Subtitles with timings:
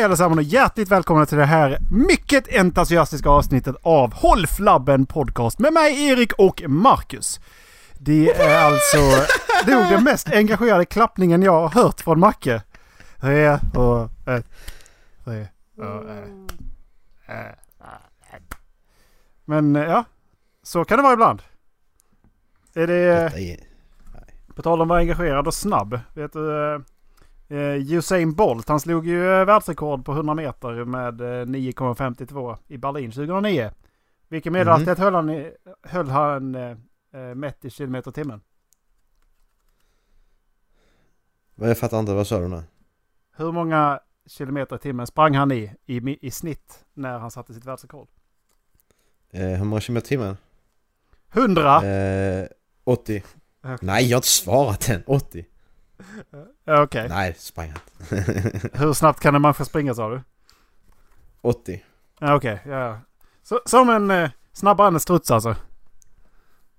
[0.00, 5.58] Hej allesammans och hjärtligt välkomna till det här mycket entusiastiska avsnittet av Håll Flabben Podcast
[5.58, 7.40] med mig Erik och Marcus.
[7.98, 8.96] Det är alltså
[9.66, 12.62] nog den mest engagerade klappningen jag har hört från Macke.
[13.20, 14.46] Tre och ett,
[15.24, 16.52] tre och ett.
[19.44, 20.04] Men eh, ja,
[20.62, 21.42] så kan det vara ibland.
[22.74, 23.32] Är det...
[24.54, 26.00] På tal om att vara engagerad och snabb.
[26.14, 26.82] Vet du,
[27.50, 32.56] eh, eh, Usain Bolt han slog ju eh, världsrekord på 100 meter med eh, 9,52
[32.68, 33.70] i Berlin 2009.
[34.28, 36.76] Vilken medelhastighet höll han, i, höll han eh,
[37.14, 38.40] eh, mätt i kilometer timmen?
[41.54, 42.62] Men jag fattar inte, vad sa du nu?
[43.36, 47.64] Hur många kilometer i timmen sprang han i, i, i snitt när han satte sitt
[47.64, 48.08] världsrekord?
[49.30, 50.36] Eh, hur många kilometer i timmen?
[51.32, 51.84] 100!
[51.84, 52.46] Eh,
[52.84, 53.22] 80.
[53.62, 53.78] Okej.
[53.82, 55.02] Nej, jag har inte svarat än.
[55.06, 55.46] 80.
[56.66, 57.08] Okej.
[57.08, 57.80] Nej, sprang han.
[58.72, 60.22] Hur snabbt kan en människa springa sa du?
[61.40, 61.84] 80.
[62.20, 63.00] Ja, Okej, ja, ja.
[63.42, 65.56] Så, Som en eh, snabbare än en struts alltså?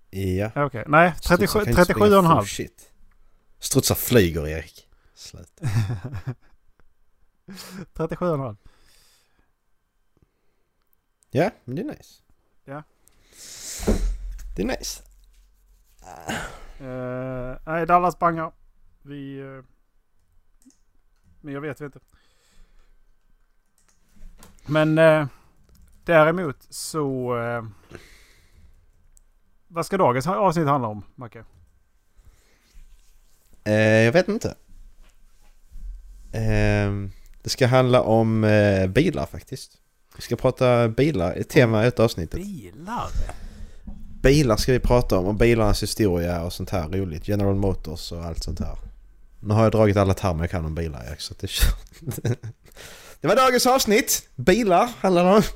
[0.09, 0.51] Ja.
[0.55, 1.13] Okej, nej.
[1.15, 2.41] Strutsar 37, kan inte 37 springa och en halv.
[2.41, 2.91] full Shit.
[3.59, 4.87] Strutsar flyger, Erik.
[5.13, 5.61] Slut.
[7.93, 8.55] 37 och en halv.
[11.31, 12.21] Ja, men det är nice.
[12.65, 12.83] Ja.
[14.55, 15.03] Det är nice.
[16.81, 18.51] Uh, nej, Dallas bangar.
[19.01, 19.41] Vi...
[19.41, 19.63] Uh,
[21.41, 21.99] men jag vet vi inte.
[24.65, 25.27] Men uh,
[26.05, 27.35] däremot så...
[27.35, 27.65] Uh,
[29.67, 31.43] vad ska dagens avsnitt handla om, Macke?
[33.63, 34.55] Eh, jag vet inte.
[36.31, 36.91] Eh,
[37.43, 39.77] det ska handla om eh, bilar faktiskt.
[40.15, 42.43] Vi ska prata bilar, ett tema i ett avsnittet.
[42.43, 43.09] Bilar?
[44.21, 47.27] Bilar ska vi prata om och bilarnas historia och sånt här roligt.
[47.27, 48.77] General Motors och allt sånt här.
[49.43, 51.51] Nu har jag dragit alla termer jag kan om bilar Erik, så det
[53.21, 54.29] Det var dagens avsnitt!
[54.35, 55.41] Bilar handlar det om.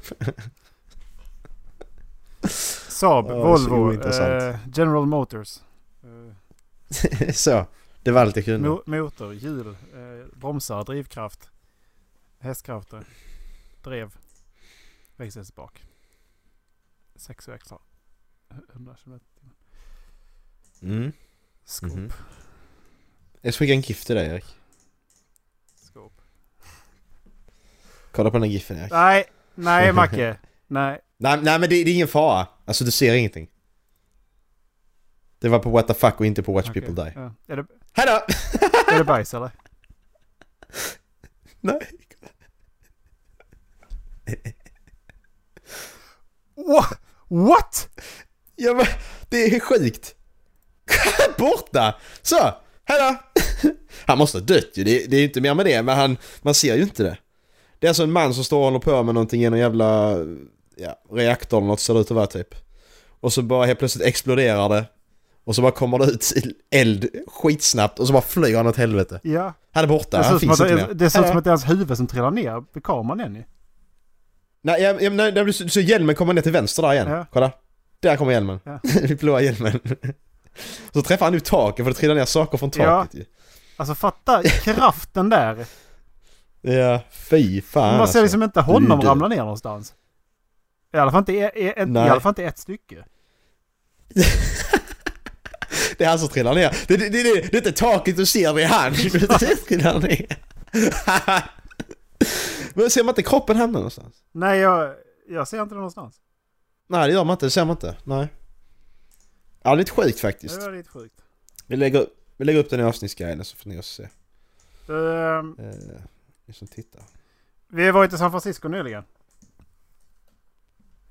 [2.90, 5.60] Saab, så Volvo, eh, General Motors.
[6.04, 7.66] Eh, så,
[8.04, 8.70] det var allt jag kunde.
[8.70, 11.50] mo- motor, hjul, eh, bromsar, drivkraft,
[12.40, 13.04] hästkrafter,
[13.84, 14.16] drev,
[15.16, 15.84] växelspak.
[17.16, 17.80] Sex växlar.
[18.74, 19.20] 100 km
[20.82, 21.12] Mm.
[21.66, 21.92] Skåp.
[21.92, 22.12] Mhm.
[23.46, 24.46] Jag ska skicka en gift till dig Erik.
[25.76, 26.22] Skåp.
[28.12, 28.92] Kolla på den här giffen Erik.
[28.92, 29.26] Nej,
[29.56, 30.38] nej Macke.
[30.68, 31.00] nej.
[31.18, 32.48] Nej, nej men det, det är ingen fara.
[32.66, 33.48] Alltså du ser ingenting.
[35.40, 37.14] Det var på what the fuck och inte på watch Okej, people die.
[37.16, 37.34] Ja.
[37.48, 38.12] Är, det, Hejdå!
[38.88, 39.52] är det bajs eller?
[41.62, 41.80] Nej.
[46.56, 47.00] What?
[47.28, 47.90] What?
[48.56, 48.86] Ja, men,
[49.30, 50.16] det är sjukt.
[51.38, 51.96] Borta!
[52.22, 52.54] Så,
[52.86, 53.20] hejdå!
[54.06, 56.18] Han måste ha dött ju, det, det är ju inte mer med det, men han,
[56.42, 57.18] man ser ju inte det.
[57.80, 60.18] Det är alltså en man som står och håller på med någonting i någon jävla
[60.76, 62.56] ja, reaktor eller något ser det ut att vara typ.
[63.20, 64.86] Och så bara helt plötsligt exploderar det.
[65.44, 66.34] Och så bara kommer det ut
[66.72, 69.20] eld skitsnabbt och så bara flyger han åt helvete.
[69.24, 69.54] Ja.
[69.72, 70.94] Han är borta, han finns att, inte det, mer.
[70.94, 73.36] det ser ut som att det är hans huvud som trillar ner vid kameran igen
[73.36, 73.44] ju.
[74.62, 77.10] Nej, ja, ja, nej, så, så hjälmen kommer ner till vänster där igen.
[77.10, 77.26] Ja.
[77.34, 77.52] Kolla.
[78.00, 78.60] Där kommer hjälmen.
[78.64, 78.80] Ja.
[79.20, 79.80] Blåa hjälmen.
[80.94, 82.84] Så träffar han nu taket för det trillar ner saker från Ja.
[82.84, 83.26] taket ju.
[83.78, 85.66] Alltså fatta kraften där.
[86.62, 89.94] Ja, fy fan Man ser liksom inte honom Du- ramla ner någonstans.
[90.94, 92.10] I alla fall inte i, i, ett, i, Nej.
[92.10, 93.06] alla fall inte ett stycke.
[95.98, 96.78] Det är han som trillar ner.
[96.88, 98.94] Det, det, det, det, det är inte taket du ser, det är han.
[98.94, 100.38] Det trillar ner.
[102.74, 104.16] Men ser man inte kroppen hamna någonstans?
[104.32, 104.94] Nej, jag,
[105.30, 106.16] jag ser inte det någonstans.
[106.88, 107.46] Nej, det gör man inte.
[107.46, 107.96] Det ser man inte.
[108.04, 108.28] Nej.
[109.64, 110.60] Ja, lite sjukt faktiskt.
[110.60, 111.22] Det var lite sjukt.
[111.68, 114.10] Vi lägger, vi lägger upp den i avsnittsguiden så får ni också se.
[114.94, 116.02] Ehm, Eh,
[116.46, 117.04] ni som tittar.
[117.68, 119.04] vi har varit i San Francisco nyligen.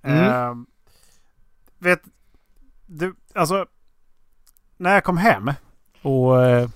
[0.03, 0.19] Mm.
[0.33, 0.67] Ehm,
[1.79, 2.01] vet
[2.87, 3.67] du, alltså.
[4.77, 5.51] När jag kom hem
[6.03, 6.69] och uh,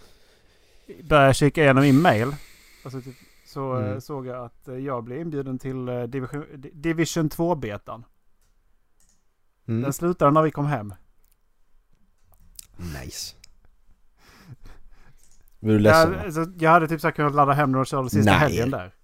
[1.05, 2.35] började kika igenom min mail.
[2.85, 3.17] Alltså, typ,
[3.47, 4.01] så eh, Mm.
[4.01, 8.05] såg jag att jag blev inbjuden till division, division 2-betan.
[9.69, 9.83] Mm.
[9.83, 10.95] Den slutade när vi kom hem.
[12.77, 13.35] Nice.
[15.61, 18.09] Vill du läsa Jag, alltså, jag hade typ så kunnat ladda hem den och köra
[18.09, 18.39] sista Nej.
[18.41, 18.95] helgen där.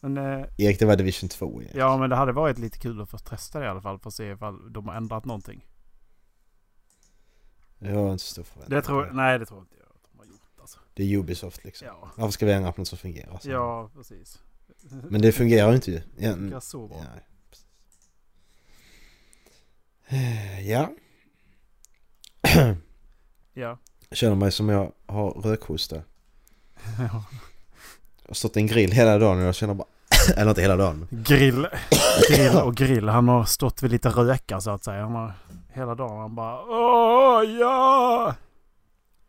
[0.00, 1.74] Men, eh, Erik, det var Division 2 Erik.
[1.74, 3.98] ja, men det hade varit lite kul att få testa det i alla fall.
[3.98, 5.66] För att se ifall de har ändrat någonting.
[7.78, 8.76] Jag har inte så stor förväntning.
[8.76, 10.60] Det tror, nej, det tror inte jag att de har gjort.
[10.60, 10.78] Alltså.
[10.94, 11.86] Det är Ubisoft liksom.
[11.86, 13.38] Ja, Varför ska vi ändra på något som fungerar?
[13.38, 13.50] Så?
[13.50, 14.42] ja precis.
[15.10, 16.00] Men det fungerar ju inte ju.
[16.52, 16.96] Ja, så bra.
[16.98, 17.20] ja,
[17.50, 17.66] precis.
[20.68, 20.88] ja.
[23.52, 23.78] Ja.
[24.12, 25.96] Känner mig som jag har rökhosta.
[26.98, 27.24] Ja.
[28.22, 29.88] Jag har stått i en grill hela dagen och jag känner bara
[30.36, 31.06] Eller inte hela dagen.
[31.10, 31.66] Grill,
[32.28, 33.08] grill och grill.
[33.08, 35.02] Han har stått vid lite rökar så att säga.
[35.02, 35.32] Han har
[35.68, 38.34] hela dagen han bara Åh ja!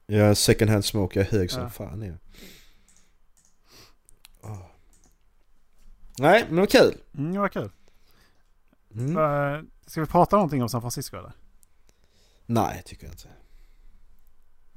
[0.06, 1.69] Jag är second hand smoke, jag är hög som Ja.
[1.69, 2.18] fan.
[4.44, 4.57] Åh.
[6.18, 6.98] Nej, men det var kul.
[7.18, 7.69] Mm, det var kul.
[8.95, 9.18] Mm.
[9.18, 11.31] Uh, ska vi prata någonting om San Francisco eller?
[12.45, 13.28] Nej, tycker jag inte.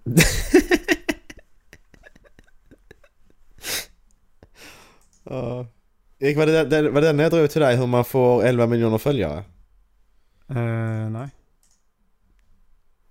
[5.24, 5.66] Ja.
[6.18, 8.66] Erik, var det, den, var det den jag drog till dig hur man får 11
[8.66, 9.44] miljoner följare?
[10.50, 11.28] Uh, nej.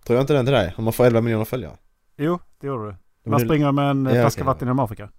[0.05, 0.73] Tror jag inte den till dig?
[0.77, 1.77] Hur man får 11 miljoner följare?
[2.17, 2.95] Jo, det gjorde du.
[3.23, 4.45] Men Man springer med en Ja, flaska okej.
[4.45, 5.09] vatten genom Afrika.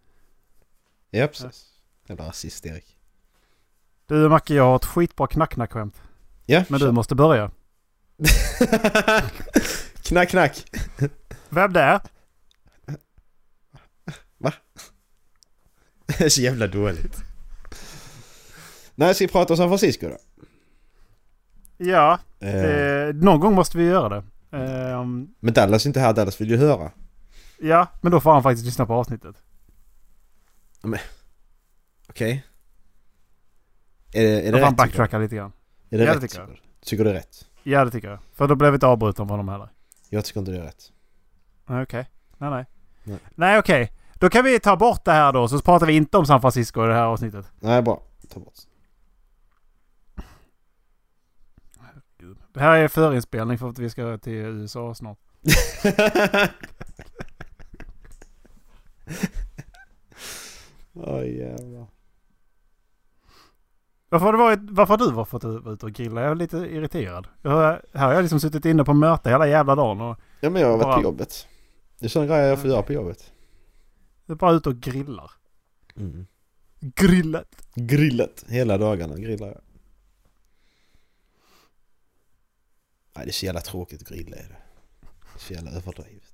[1.10, 1.66] Ja, precis.
[2.08, 2.96] Jävla rasist Erik.
[4.06, 6.02] Du Macke, jag har ett skitbra knack-knack-skämt.
[6.46, 7.50] Ja, Men du måste börja.
[10.02, 10.64] knack, knack.
[11.54, 12.00] Vem det är?
[16.06, 17.16] Det är så jävla dåligt.
[18.94, 20.16] Nej, ska vi prata om San Francisco då?
[21.76, 24.24] Ja, Eh, eh, någon gång måste vi göra det.
[24.58, 26.90] Ehm, Men Dallas är inte här, Dallas vill ju höra.
[27.60, 29.36] ja, men då får han faktiskt lyssna på avsnittet.
[32.08, 32.44] Okej?
[34.12, 35.52] Är det, är det Då får han backtracka lite grann.
[35.90, 36.22] Är det Ja, det rätt?
[36.30, 36.48] tycker jag.
[36.48, 36.84] tycker du?
[36.86, 37.46] Tycker du det är rätt?
[37.62, 38.18] Ja, det tycker jag.
[38.32, 39.68] För då blev vi inte avbrutna av honom heller.
[40.08, 40.92] Jag tycker inte det är rätt.
[41.66, 42.10] Okej.
[42.38, 42.64] Nej, nej.
[43.04, 43.18] Nej.
[43.34, 43.92] Nej, okej.
[44.14, 46.84] Då kan vi ta bort det här då, så pratar vi inte om San Francisco
[46.84, 47.52] i det här avsnittet.
[47.60, 48.02] Nej, bra.
[48.34, 48.54] Ta bort.
[52.52, 55.18] Det här är förinspelning för att vi ska till USA snart.
[60.92, 61.86] Oj jävlar.
[64.08, 66.20] Varför har, du varit, varför har du varit ute och grilla?
[66.20, 67.26] Jag är lite irriterad.
[67.42, 67.52] Jag,
[67.94, 70.68] här har jag liksom suttit inne på möte hela jävla dagen och Ja men jag
[70.68, 71.48] har varit Bara- på jobbet.
[72.04, 73.32] Det är sådana grejer jag får göra på jobbet.
[74.28, 75.30] är bara ute och grillar.
[75.96, 76.26] Mm.
[76.80, 77.48] Grillat.
[77.74, 78.44] Grillat.
[78.48, 79.60] Hela dagarna grillar jag.
[83.16, 84.56] Nej det är så jävla tråkigt att grilla är det.
[85.00, 86.32] Det är så jävla överdrivet.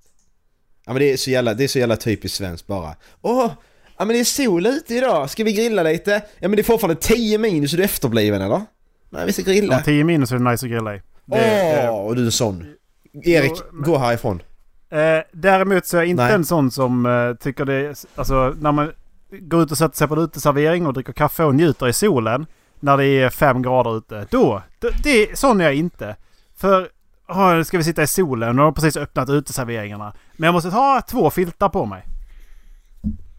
[0.87, 2.97] Ja men det är så jävla, det är så jävla typiskt svenskt bara.
[3.21, 3.53] Åh!
[3.99, 6.11] Ja men det är sol ute idag, ska vi grilla lite?
[6.39, 8.63] Ja men det är fortfarande 10 minus, är du efterbliven eller?
[9.11, 9.81] Nej vi ska Ja, grilla.
[9.83, 11.03] 10 minus är det nice att grilla i.
[11.27, 11.39] Åh!
[11.39, 12.75] Det, och du är sån.
[13.13, 14.43] Erik, Jo, men- gå härifrån.
[14.91, 16.35] Eh, däremot så är jag inte Nej.
[16.35, 18.05] en sån som eh, tycker det.
[18.15, 18.93] Alltså när man
[19.31, 22.47] går ut och sätter sig på en uteservering och dricker kaffe och njuter i solen.
[22.81, 24.27] När det är fem grader ute.
[24.31, 24.63] Då!
[24.79, 26.17] Det, det, sån är jag inte.
[26.57, 26.91] För...
[27.29, 30.13] Oh, ska vi sitta i solen och har precis öppnat uteserveringarna.
[30.37, 32.05] Men jag måste ha två filtar på mig.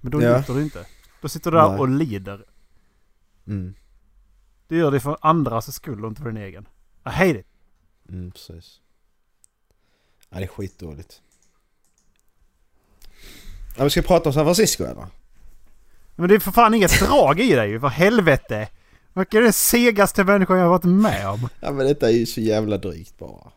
[0.01, 0.37] Men då Ja.
[0.37, 0.85] njuter du inte.
[1.21, 1.79] Då sitter du där Nej.
[1.79, 2.45] och lider.
[3.47, 3.73] Mm.
[4.67, 6.67] Du gör det för andras skull och inte för din egen.
[7.05, 7.45] I hate it.
[8.09, 8.79] Mm, precis.
[10.29, 11.21] Ja, det är skitdåligt.
[13.77, 15.05] Ja, vi ska prata om San Francisco eller?
[16.15, 18.67] Men det är för fan inget drag i dig för helvete.
[19.13, 21.49] Vilken är den segaste människan jag har varit med om?
[21.59, 23.51] Ja men detta är ju så jävla drygt bara.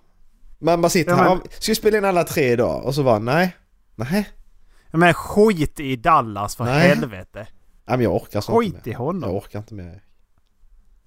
[0.59, 2.85] Man bara sitter Ja, här, men- och ska vi spela in alla tre idag?
[2.85, 3.57] Och så bara nej.
[3.95, 4.29] Nej.
[4.91, 6.89] Men skit i Dallas för Nej.
[6.89, 7.47] helvete.
[7.87, 8.93] Ja, men jag orkar inte Skit i mer.
[8.93, 9.31] Jag honom.
[9.31, 10.03] orkar inte mer.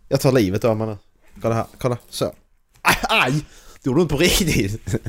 [0.08, 0.98] Jag tar livet av mig nu.
[1.42, 1.98] Kolla här, kolla.
[2.10, 2.26] Så.
[2.82, 2.96] Aj!
[3.10, 3.32] aj!
[3.84, 4.96] Det gjorde ont på riktigt.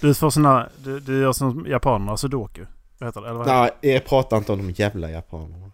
[0.00, 0.68] Du får såna...
[0.76, 2.66] Du, du gör som japanerna, sudoku.
[2.98, 3.28] Vad heter det?
[3.28, 3.46] Eller vad?
[3.46, 5.70] Nej, jag pratar inte om de jävla japanerna.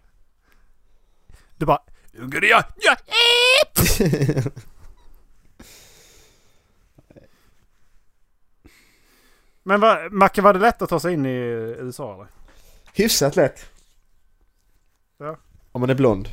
[1.57, 1.83] Du bara...
[2.43, 2.97] Ja, ja,
[9.63, 11.39] Men vad, Macke, var det lätt att ta sig in i
[11.79, 12.27] USA eller?
[12.95, 13.67] Hyfsat lätt.
[15.19, 15.37] Ja.
[15.73, 16.29] Om man är blond.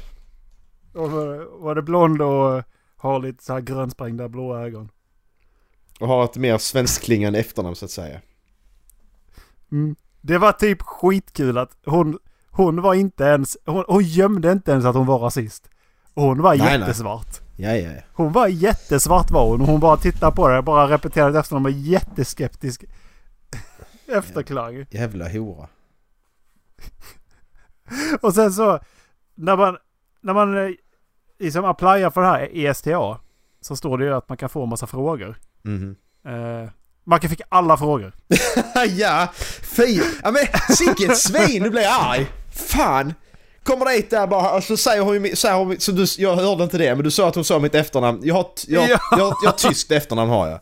[0.94, 2.64] Och var, var det blond och
[2.98, 4.90] har lite så här grönsprängda blåa ögon?
[6.00, 8.22] Och har ett mer svenskklingande efternamn så att säga.
[9.72, 9.96] Mm.
[10.22, 14.86] Det var typ skitkul att hon, hon var inte ens, hon, hon gömde inte ens
[14.86, 15.70] att hon var rasist.
[16.13, 16.80] Hon var Nej, nej.
[16.80, 17.42] jättesvart.
[17.56, 18.01] Ja, ja, ja.
[18.13, 21.72] Hon var jättesvart var hon och hon bara tittade på det, bara repeterade efter med
[21.72, 22.84] jätteskeptisk
[24.08, 24.86] efterklang.
[24.89, 25.68] Jävla hora.
[28.22, 28.80] Och sen så,
[29.36, 29.77] när man,
[30.22, 30.72] när man eh,
[31.39, 33.20] liksom applyar för det här ESTA
[33.62, 35.38] så står det ju att man kan få en massa frågor.
[35.67, 35.95] Mhm.
[36.27, 36.69] Eh,
[37.05, 38.13] man fick alla frågor.
[38.97, 39.27] ja,
[39.62, 40.01] fy!
[40.24, 42.25] Ja men sicket svin, nu blir jag arg!
[42.55, 43.13] Fan!
[43.63, 46.63] Kommer dit där bara och så säger hon ju, säger hon, så du, jag hörde
[46.63, 48.19] inte det men du sa att hon sa mitt efternamn.
[48.24, 49.00] Jag har, jag, Ja.
[49.12, 50.59] jag, jag, har tyskt efternamn har jag.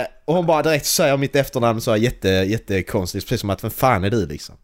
[0.00, 3.64] Eh, och hon bara direkt säger mitt efternamn så här jätte, jättekonstigt, precis som att
[3.64, 4.54] vem fan är du liksom?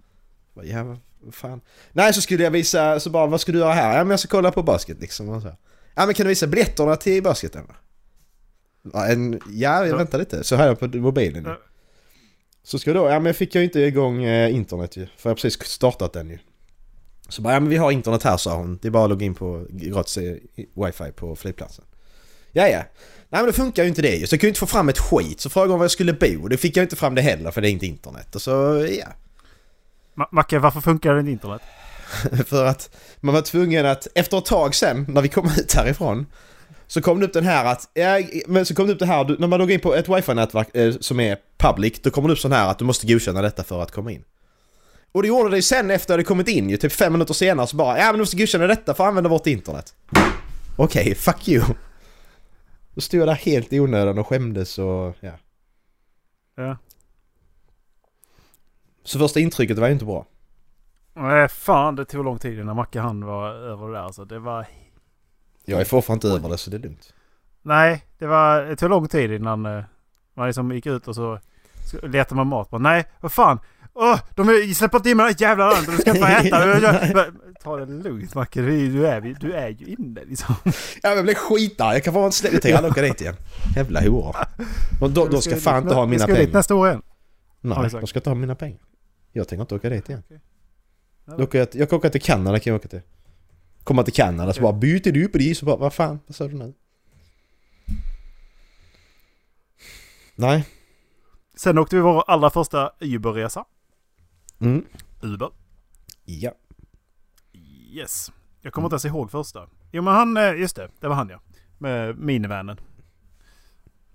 [0.55, 1.61] Jag Bara, Ja, vad fan.
[1.93, 3.97] Nej så skulle jag visa, så bara vad ska du göra här?
[3.97, 5.29] Ja men jag ska kolla på basket liksom.
[5.29, 5.55] Och så.
[5.95, 7.67] Ja men kan du visa biljetterna till basketen?
[8.95, 9.97] En, ja, jag Ja.
[9.97, 10.45] väntar lite.
[10.45, 11.45] Så har jag på mobilen.
[11.45, 11.59] Ja.
[12.63, 15.07] Så ska då, ja men fick jag inte igång eh, internet ju.
[15.07, 16.39] För jag har precis startat den ju.
[17.29, 18.79] Så bara, ja men vi har internet här sa hon.
[18.83, 20.35] Det är bara att logga in på gratis eh,
[20.87, 21.85] wifi på flygplatsen.
[22.53, 22.79] Ja, ja.
[23.29, 24.27] Nej men det funkar ju inte det ju.
[24.27, 25.41] Så jag kunde inte få fram ett skit.
[25.41, 26.49] Så frågade hon var jag skulle bo.
[26.49, 28.35] Det fick jag inte fram det heller för det är inte internet.
[28.35, 28.51] Och så,
[29.01, 29.07] ja.
[30.15, 31.63] Ma- Macke, varför funkar det inte internet?
[32.47, 36.27] För att man var tvungen att, efter ett tag sen, när vi kom ut härifrån
[36.91, 39.25] Så kom det upp den här att, ja, men så kom det upp det här,
[39.25, 42.33] du, när man loggar in på ett wifi-nätverk eh, som är public Då kommer det
[42.33, 44.25] upp sån här att du måste godkänna detta för att komma in
[45.13, 47.67] Och det gjorde det ju sen efter det kommit in ju, typ fem minuter senare
[47.67, 49.95] så bara Ja men du måste godkänna detta för att använda vårt internet
[50.77, 51.65] Okej, fuck you
[52.95, 55.33] Då stod jag där helt i onödan och skämdes och ja
[56.57, 56.77] Ja.
[59.05, 60.27] Så första intrycket var ju inte bra
[61.15, 64.25] Nej, fan det tog lång tid innan Macke han var över det där alltså.
[64.25, 64.67] Det var...
[65.71, 67.15] Jag är fortfarande inte över det så det är lugnt
[67.63, 68.63] Nej, det var...
[68.63, 69.85] Det tog lång tid innan eh,
[70.35, 71.39] man liksom gick ut och så
[72.03, 72.71] letade man mat.
[72.71, 73.59] Bara, Nej, vad fan!
[73.95, 77.25] Åh, de släpper inte in mig i det jävla landet, du ska inte äta!
[77.63, 80.55] Ta det lugnt Macke, du, är- du, är, ju inne liksom.
[81.03, 81.95] Ja, jag blir skitarg.
[81.95, 82.33] Jag kan få en.
[82.43, 83.35] Jag tänker aldrig åka dit igen.
[83.77, 84.37] Jävla horor.
[85.01, 86.59] De, de ska fan inte ha mina Vi ska dit pengar.
[86.59, 87.03] nästa år igen.
[87.61, 88.81] Nej, de ska inte ha mina pengar.
[89.33, 90.23] Jag tänker inte åka dit igen.
[91.25, 93.01] Jag, jag kan åka till Kanada kan jag åka till.
[93.85, 96.49] Komma till Kanada så bara byter du på det så bara vad fan, vad sa
[96.49, 96.75] du nu?
[100.35, 100.69] Nej.
[101.55, 103.65] Sen åkte vi vår allra första Uber-resa.
[104.59, 104.85] Mm.
[105.23, 105.51] Uber.
[106.25, 106.53] Ja.
[107.93, 108.33] Yes.
[108.61, 109.69] Jag kommer inte ens ihåg första.
[109.93, 111.41] Jo men han, eh, just det, det var han ja.
[111.79, 112.81] Med minivanen.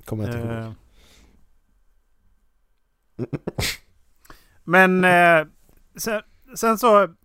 [0.06, 0.64] Kommer jag inte ihåg.
[0.64, 0.72] Eh.
[4.64, 5.48] Men eh,
[5.96, 6.22] sen,
[6.56, 7.16] sen så...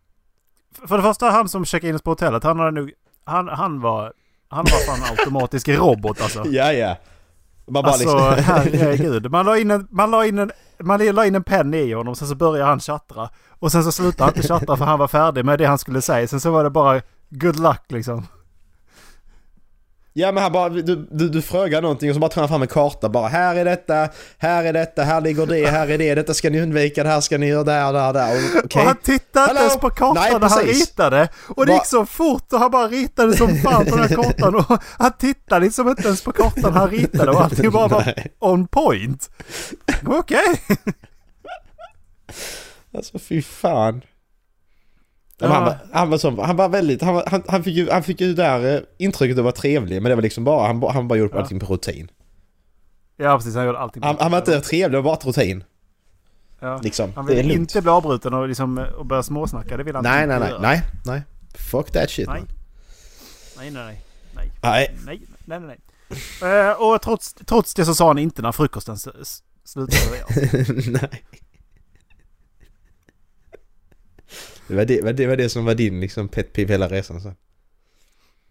[0.89, 2.93] För det första han som checkade in oss på hotellet, han hade nog...
[3.25, 4.13] Han, han var...
[4.49, 6.45] Han var fan automatisk robot alltså.
[6.47, 6.97] Ja, ja.
[7.67, 8.45] Man bara Alltså liksom...
[8.55, 9.31] herregud.
[9.31, 12.15] Man la in en, man la in en, man la in en penna i honom,
[12.15, 13.29] sen så började han tjattra.
[13.49, 16.03] Och sen så slutade han inte tjattra för han var färdig med det han skulle
[16.03, 16.29] säga.
[16.29, 17.01] Sen så var det bara
[17.31, 18.27] good luck liksom.
[20.13, 22.63] Ja men han bara, du, du, du frågar någonting och så bara tar han fram
[22.63, 26.15] en karta bara Här är detta, här är detta, här ligger det, här är det,
[26.15, 28.33] detta ska ni undvika, det här ska ni göra där, där, där.
[28.37, 28.81] Och- Okej.
[28.83, 31.29] Och han tittade inte ens på kartan Nej, när han ritade.
[31.57, 34.55] Och det gick så fort och han bara ritade som fan på den här kartan.
[34.55, 38.67] Och han tittade liksom inte ens på kartan han ritade och allting bara var on
[38.67, 39.31] point.
[40.07, 40.61] Okej.
[42.97, 44.03] Alltså fy fan.
[45.41, 45.49] Ja.
[45.49, 48.03] Han, var, han var som, han var väldigt, han, var, han, han fick ju, han
[48.03, 51.09] fick ju där eh, intrycket att vara trevlig men det var liksom bara, han, han
[51.09, 51.41] bara gjorde Ja.
[51.43, 52.11] allting på rutin.
[53.17, 55.65] Ja precis, han gjorde allting Han, han var inte trevlig, det var bara rutin.
[56.61, 56.81] Ja.
[56.83, 57.13] Liksom.
[57.17, 59.77] Han ville inte bli avbruten och, liksom, och börja småsnacka.
[59.77, 60.61] Det vill han Nej, inte nej, nej, göra.
[60.61, 61.23] nej, nej.
[61.71, 62.41] Fuck that shit Nej.
[62.41, 62.49] man.
[63.59, 64.03] Nej, nej, nej.
[64.35, 64.97] Nej, Nej.
[65.07, 65.79] nej, nej, nej.
[66.41, 66.69] nej.
[66.69, 68.97] Eh, och trots, trots det så sa han inte när frukosten
[69.65, 70.03] slutade
[70.91, 71.25] nej.
[74.71, 77.21] Det var det, var det var det som var din liksom pet peeve hela resan
[77.21, 77.33] så.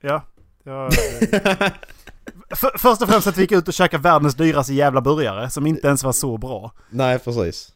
[0.02, 0.24] Ja.
[0.64, 0.90] ja
[2.56, 5.68] för, först och främst att vi gick ut och käkade världens dyraste jävla burgare som
[5.68, 6.72] inte ens var så bra.
[6.90, 7.74] Nej precis.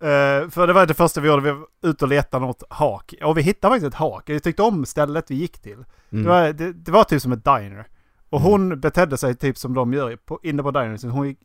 [0.00, 1.42] Eh, för det var det första vi gjorde.
[1.42, 3.14] Vi var ute och letade något hak.
[3.22, 4.28] Och vi hittade faktiskt ett hak.
[4.28, 5.84] Jag tyckte om stället vi gick till.
[6.12, 6.24] Mm.
[6.24, 7.86] Det, var, det, det var typ som ett diner.
[8.30, 11.10] Och hon betedde sig typ som de gör på, inne på dinern.
[11.10, 11.38] Hon gick,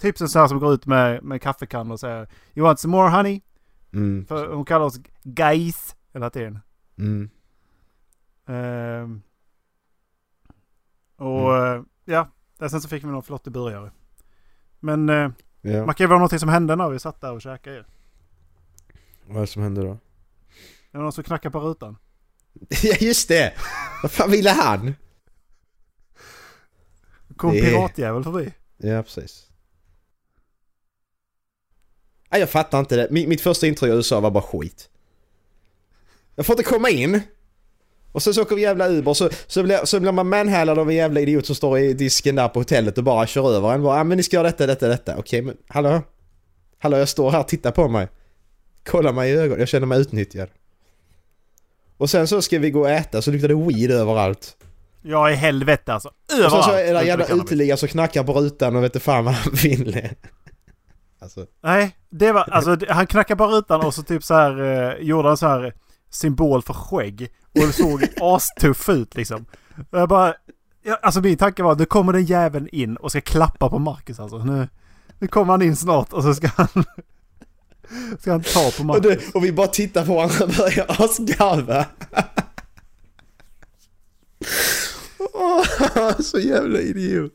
[0.00, 2.96] typ som så här som går ut med, med kaffekannor och säger You want some
[2.96, 3.40] more honey?
[3.92, 4.26] Mm.
[4.26, 6.58] För hon kallar oss guys hela tiden.
[6.98, 7.30] Mm.
[8.46, 9.22] Ehm,
[11.16, 13.90] och eh, ja, sen så fick vi någon flottig burgare.
[14.80, 15.30] Men uh,
[15.64, 15.86] Ja.
[15.86, 17.76] Macke, var det någonting som hände när vi satt där och käkade?
[17.76, 17.84] ju?
[19.26, 19.98] Vad är det som hände då?
[20.90, 21.96] Det var någon som knackade på rutan.
[22.82, 23.54] ja just det!
[24.02, 24.94] Vad fan ville han?
[27.36, 28.52] kom Det piratjävel förbi.
[28.76, 29.50] Ja, precis.
[32.32, 33.10] Nej, jag fattar inte det.
[33.10, 34.88] Mitt, första intryck av USA var bara skit.
[36.34, 37.20] Jag får inte komma in.
[38.12, 40.90] Och sen så åker vi jävla Uber så, så, blir, så blir man manhandlad av
[40.90, 43.82] en jävla idiot som står i disken där på hotellet och bara kör över en.
[43.82, 45.16] Bara, ah, men ni ska göra detta, detta, detta.
[45.16, 46.02] Okej, men hallå?
[46.78, 48.08] Hallå, jag står här, titta på mig.
[48.84, 50.48] Kolla mig i ögonen, jag känner mig utnyttjad.
[51.96, 54.56] Och sen så ska vi gå och äta så luktar det weed överallt.
[55.02, 56.08] Ja i helvete alltså.
[56.08, 56.52] Och Överallt.
[56.52, 59.34] sen så är det jävla uteliggare som knackar på rutan och vet inte fan vad
[59.34, 60.08] han vill.
[61.22, 64.94] Alltså, Nej, det var alltså han knackade på rutan och så typ så här eh,
[65.06, 65.74] gjorde han så här
[66.10, 67.28] symbol för skägg.
[67.54, 69.44] Och det såg astuff ut liksom.
[69.90, 70.34] Och jag bara...
[70.82, 74.20] Ja, alltså min tanke var nu kommer den jäveln in och ska klappa på Marcus
[74.20, 74.38] alltså.
[74.38, 74.68] Nu,
[75.18, 76.68] nu kommer han in snart och så ska han...
[78.20, 79.02] Ska han ta på och, Marcus.
[79.02, 81.86] det, och vi bara tittar på varandra och börjar asgarva.
[85.34, 87.32] Åh, så jävla idiot.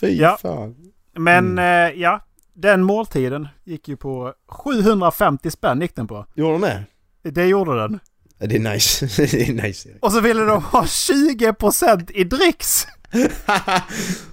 [0.00, 0.38] Fy Ja.
[0.42, 0.74] fan.
[1.16, 1.64] Men eh,
[2.00, 2.20] ja,
[2.54, 6.26] den måltiden gick ju på 750 spänn gick den på.
[6.34, 6.84] Gjorde de det?
[7.30, 8.00] Det gjorde den.
[8.38, 9.06] Det är nice.
[9.22, 9.88] det är nice.
[10.00, 12.86] Och så ville de ha 20% i dricks!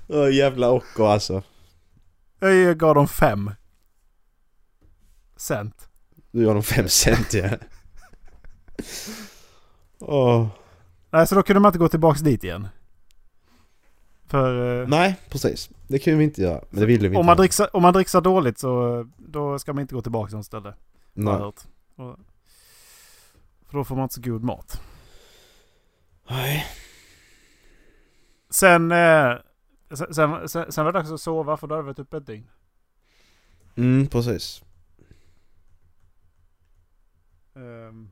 [0.08, 1.44] Åh jävla ocker alltså.
[2.40, 3.52] Jag gav dem 5
[5.44, 5.90] cent.
[6.32, 7.50] Du gör dem fem cent ja.
[10.00, 10.48] Åh.
[11.12, 12.68] Nej, så då kunde man inte gå tillbaks dit igen.
[14.34, 14.82] För...
[14.82, 15.70] eh, Nej, precis.
[15.88, 16.64] Det kan vi inte göra.
[16.70, 17.26] Men det ville vi om, inte.
[17.26, 17.36] man göra.
[17.36, 20.74] dricksar, om man dricksar dåligt så då ska man inte gå tillbaka till något ställe.
[21.14, 21.34] Nej.
[21.34, 21.60] Och,
[23.68, 24.82] för då får man inte så god mat.
[26.30, 26.66] Nej.
[28.50, 29.34] Sen, eh,
[29.94, 32.18] sen, sen, sen, sen var det dags att sova för då hade vi varit uppe
[32.18, 32.50] ett dygn.
[33.76, 34.64] Mm, precis.
[37.56, 38.10] Ehm.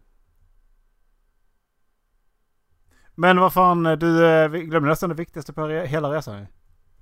[3.22, 6.46] Men vad fan, du eh, glömde nästan det viktigaste på hela resan.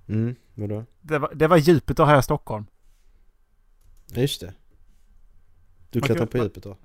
[0.07, 0.85] Mm, vadå?
[1.01, 2.65] Det var, det var djupet här i Stockholm.
[4.13, 4.53] Ja, just det.
[5.89, 6.77] Du kan- på djupet då?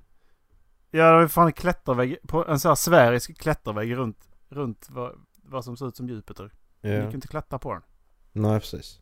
[0.91, 5.19] Ja, det var fan en klättervägg, på en sån här sfärisk klättervägg runt, runt vad,
[5.43, 6.51] vad som ser ut som Jupiter.
[6.81, 7.05] Du Ja.
[7.05, 7.81] gick inte klättra på den.
[8.31, 9.01] Nej, precis.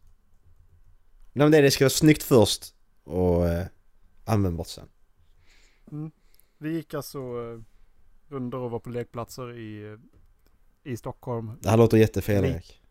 [1.34, 3.66] Nej men det, det ska vara snyggt först och eh,
[4.26, 4.88] användbart sen.
[6.58, 7.62] Vi gick alltså eh,
[8.34, 10.00] runt och var på lekplatser i, eh,
[10.84, 11.52] i Stockholm.
[11.62, 12.46] Det här låter jättefel.
[12.46, 12.82] Erik.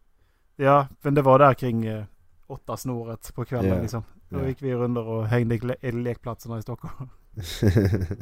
[0.57, 2.05] Ja, men det var där kring eh,
[2.47, 3.81] åtta snåret på kvällen Ja.
[3.83, 4.05] liksom.
[4.29, 4.47] Då Ja.
[4.49, 7.09] gick vi runt och hängde i le- i lekplatserna i Stockholm.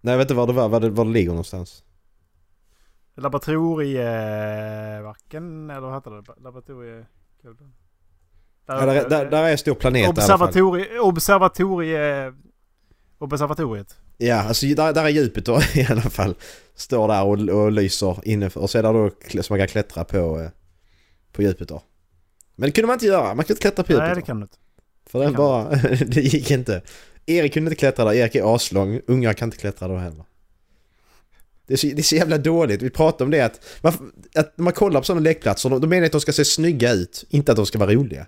[0.00, 1.84] Nej jag vet inte var det var, var det, var det ligger någonstans.
[3.14, 6.24] Laboratoriebacken, eller vad heter det?
[6.42, 7.06] Laboratorie...
[8.66, 10.22] Ja, där, där, där är en stor planet i alla fall.
[10.48, 10.98] Observatorie...
[11.00, 12.34] Observatorie...
[13.18, 14.00] Observatoriet.
[14.18, 16.34] Ja, alltså där, där är Jupiter i alla fall.
[16.74, 20.04] Står där och, och lyser inne och så är det då som man kan klättra
[20.04, 20.50] på, eh,
[21.32, 21.80] på Jupiter.
[22.56, 24.06] Men det kunde man inte göra, man kunde inte klättra på Jupiter.
[24.06, 24.56] Nej, det kan du inte.
[25.06, 25.68] För det den bara,
[26.06, 26.82] det gick inte.
[27.26, 30.24] Erik kunde inte klättra där, Erik är aslång, ungar kan inte klättra då heller.
[31.66, 34.04] Det är, så, det är så jävla dåligt, vi pratar om det att, varför,
[34.34, 36.44] att när man kollar på sådana lekplatser, då, då menar jag att de ska se
[36.44, 38.26] snygga ut, inte att de ska vara roliga.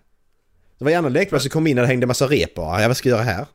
[0.79, 2.97] Det var gärna lekplatser som kom in och det hängde massa rep bara, ja vad
[2.97, 3.47] ska jag göra här?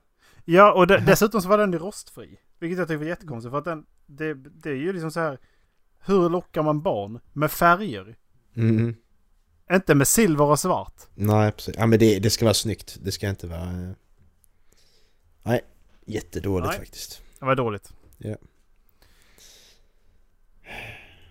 [0.45, 2.39] Ja, och de, dessutom så var den ju rostfri.
[2.59, 3.51] Vilket jag tycker var jättekonstigt.
[3.51, 5.39] För att den, det, det är ju liksom så här.
[5.99, 7.19] Hur lockar man barn?
[7.33, 8.15] Med färger.
[8.55, 8.95] Mm.
[9.71, 10.93] Inte med silver och svart.
[11.15, 13.61] Nej precis, ja men det, det ska vara snyggt, det ska inte vara...
[13.61, 13.89] eh,
[15.43, 15.61] Nej,
[16.05, 16.77] jättedåligt Nej.
[16.79, 17.21] faktiskt.
[17.39, 17.93] Det var dåligt.
[18.17, 18.35] Ja.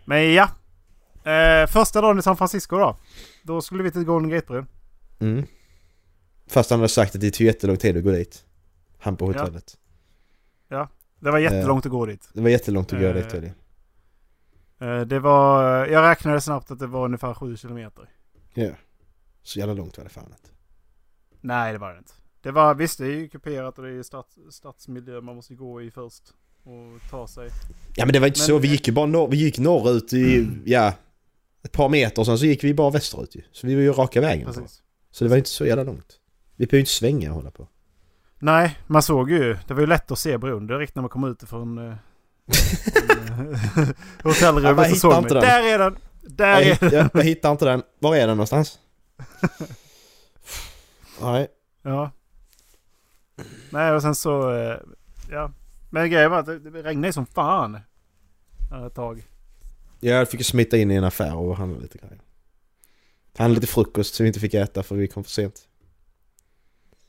[0.04, 0.50] Men ja.
[1.30, 2.96] Eh, första dagen i San Francisco då.
[3.42, 4.66] Då skulle vi till Golden Gate-bron.
[5.20, 5.46] Mm.
[6.46, 8.44] Fast han hade sagt att det tog jättelång tid att gå dit.
[9.04, 9.38] Han på Ja.
[9.40, 9.78] hotellet.
[11.20, 12.28] Det var jättelångt att gå dit.
[12.32, 13.14] Det var jättelångt att gå Eh.
[13.14, 13.56] dit tydligen.
[14.80, 15.86] Eh, det var...
[15.86, 18.08] Jag räknade snabbt att det var ungefär 7 kilometer.
[18.54, 18.70] Ja.
[19.42, 20.50] Så jävla långt var det fan inte.
[21.40, 22.12] Nej, det var det inte.
[22.42, 25.82] Det var, visst det är ju kuperat och det är stads, stadsmiljö man måste gå
[25.82, 26.22] i först.
[26.64, 27.48] Och ta sig.
[27.96, 30.12] Ja men det var inte Men- så, vi gick ju bara norr, vi gick norrut
[30.12, 30.92] i, ja,
[31.62, 33.42] ett par meter sen så gick vi bara västerut ju.
[33.52, 34.46] Så vi var ju raka vägen.
[34.46, 34.82] Precis.
[35.10, 36.20] Så det var inte så jävla långt.
[36.56, 37.68] Vi behöver ju inte svänga och hålla på.
[38.44, 39.56] Nej, man såg ju.
[39.66, 41.94] Det var ju lätt att se bron direkt när man kom ut ifrån uh,
[43.76, 43.86] Ja,
[44.24, 44.76] hotellrummet.
[44.76, 45.22] så hittar såg man.
[45.22, 45.42] inte den.
[45.42, 45.96] Där är den!
[46.22, 46.90] Där Jag, är den!
[46.92, 47.82] jag, jag hittar inte den.
[47.98, 48.78] Var är den någonstans?
[51.20, 51.48] Nej.
[51.82, 52.10] Ja.
[53.70, 54.54] Nej, och sen så...
[54.54, 54.76] eh,
[55.30, 55.50] ja.
[55.90, 57.74] Men grejen var att det, regnade som fan.
[58.72, 59.22] eh, Ett tag.
[60.00, 62.20] Jag fick ju smita in i en affär och handla lite grejer.
[63.38, 65.68] Handla lite frukost som vi inte fick äta för vi kom för sent.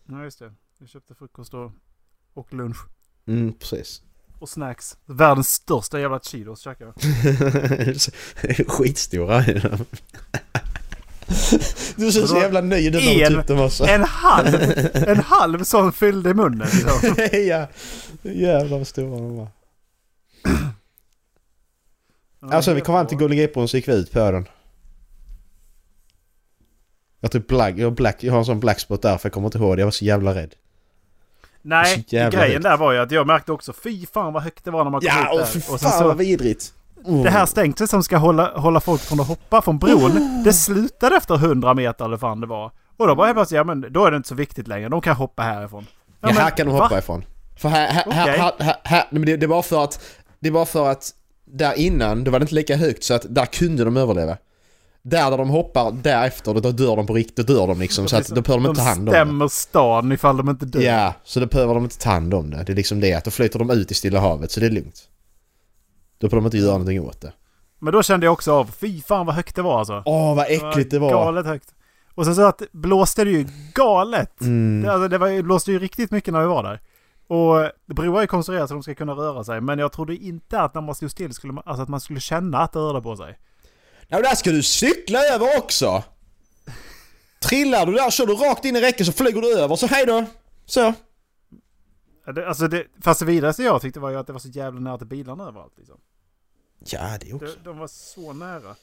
[0.05, 0.53] Ja, just det.
[0.79, 1.71] Vi köpte frukost och,
[2.33, 2.77] och lunch.
[3.27, 4.01] Mm, precis.
[4.39, 4.97] Och snacks.
[5.05, 8.67] Världens största jävla Cheetos käkade jag.
[8.67, 9.41] Skitstora.
[11.95, 13.85] Du ser så jävla nöjd ut när du upp dem också.
[13.85, 14.55] En halv!
[15.07, 16.67] En halv sån fyllde i munnen.
[16.73, 17.15] liksom.
[17.47, 17.67] ja,
[18.21, 19.47] jävlar vad stora de var.
[22.39, 23.17] Alltså vi kom fram till.
[23.17, 24.47] Golden Gate-bron så gick vi ut på den.
[27.19, 29.57] Jag tror black, jag, black, jag har en sån blackspot där för jag kommer inte
[29.57, 29.81] ihåg det.
[29.81, 30.55] Jag var så jävla rädd.
[31.67, 32.63] Nej, grejen högt.
[32.63, 35.01] där var ju att jag märkte också fy fan vad högt det var när man
[35.01, 35.45] kom Ja, ut och där.
[35.45, 36.73] fy Och sen fan så, vad vidrigt.
[37.03, 37.23] Oh.
[37.23, 41.15] det här stängslet som ska hålla, hålla folk från att hoppa från bron, det slutade
[41.15, 42.71] efter 100 meter eller fan det var.
[42.97, 44.89] Och då var jag bara så, ja men då är det inte så viktigt längre,
[44.89, 45.85] de kan hoppa härifrån.
[46.21, 46.97] Ja, men, här kan de hoppa va?
[46.99, 47.25] ifrån.
[47.57, 48.37] För här, här, här, Okej.
[48.39, 49.99] här, här, här nej, men det, det var för att,
[50.39, 51.09] det var för att
[51.45, 54.37] där innan, då var det inte lika högt så att där kunde de överleva.
[55.07, 58.07] Där där de hoppar därefter, då dör de på riktigt, då dör de liksom.
[58.07, 59.11] Så att då behöver de inte ta hand om det.
[59.11, 60.81] stämmer stan ifall de inte dör.
[60.81, 62.63] Ja, så då behöver de inte ta hand om det.
[62.63, 64.69] Det är liksom det, att då flyter de ut i Stilla havet, så det är
[64.69, 65.09] lugnt.
[66.17, 67.33] Då behöver de inte göra någonting åt det.
[67.79, 70.03] Men då kände jag också av, fy fan vad högt det var alltså.
[70.05, 71.09] Åh, vad äckligt det var!
[71.09, 71.73] Galet högt.
[72.15, 74.41] Och sen så att blåste det ju galet.
[74.41, 74.81] Mm.
[74.81, 76.81] Det, alltså, det var, det blåste ju riktigt mycket när vi var där.
[77.27, 79.61] Och broar är konstruerade så de ska kunna röra sig.
[79.61, 82.19] Men jag trodde inte att när man stod still skulle man, alltså att man skulle
[82.19, 83.37] känna att det rörde på sig.
[84.07, 86.03] Ja, där ska du cykla över också!
[87.39, 90.05] Trillar du där, kör du rakt in i räcket så flyger du över, så hej
[90.05, 90.25] då!
[90.65, 90.93] Så.
[92.47, 94.97] Alltså det, fast det vidare jag tyckte var ju att det var så jävla nära
[94.97, 95.73] till bilarna överallt.
[95.77, 95.95] Liksom.
[96.85, 97.45] Ja, det också.
[97.45, 98.75] De, de var så nära.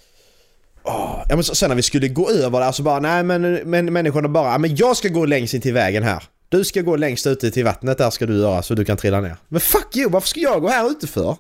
[0.83, 3.43] Åh, ja, men så- sen när vi skulle gå över där så bara, nej men,
[3.55, 6.25] men människorna bara, "Ja, men jag ska gå längst in till vägen här.
[6.49, 9.21] Du ska gå längst ute till vattnet där ska du göra så du kan trilla
[9.21, 9.37] ner.
[9.49, 11.37] Men fuck you, varför ska jag gå här ute för?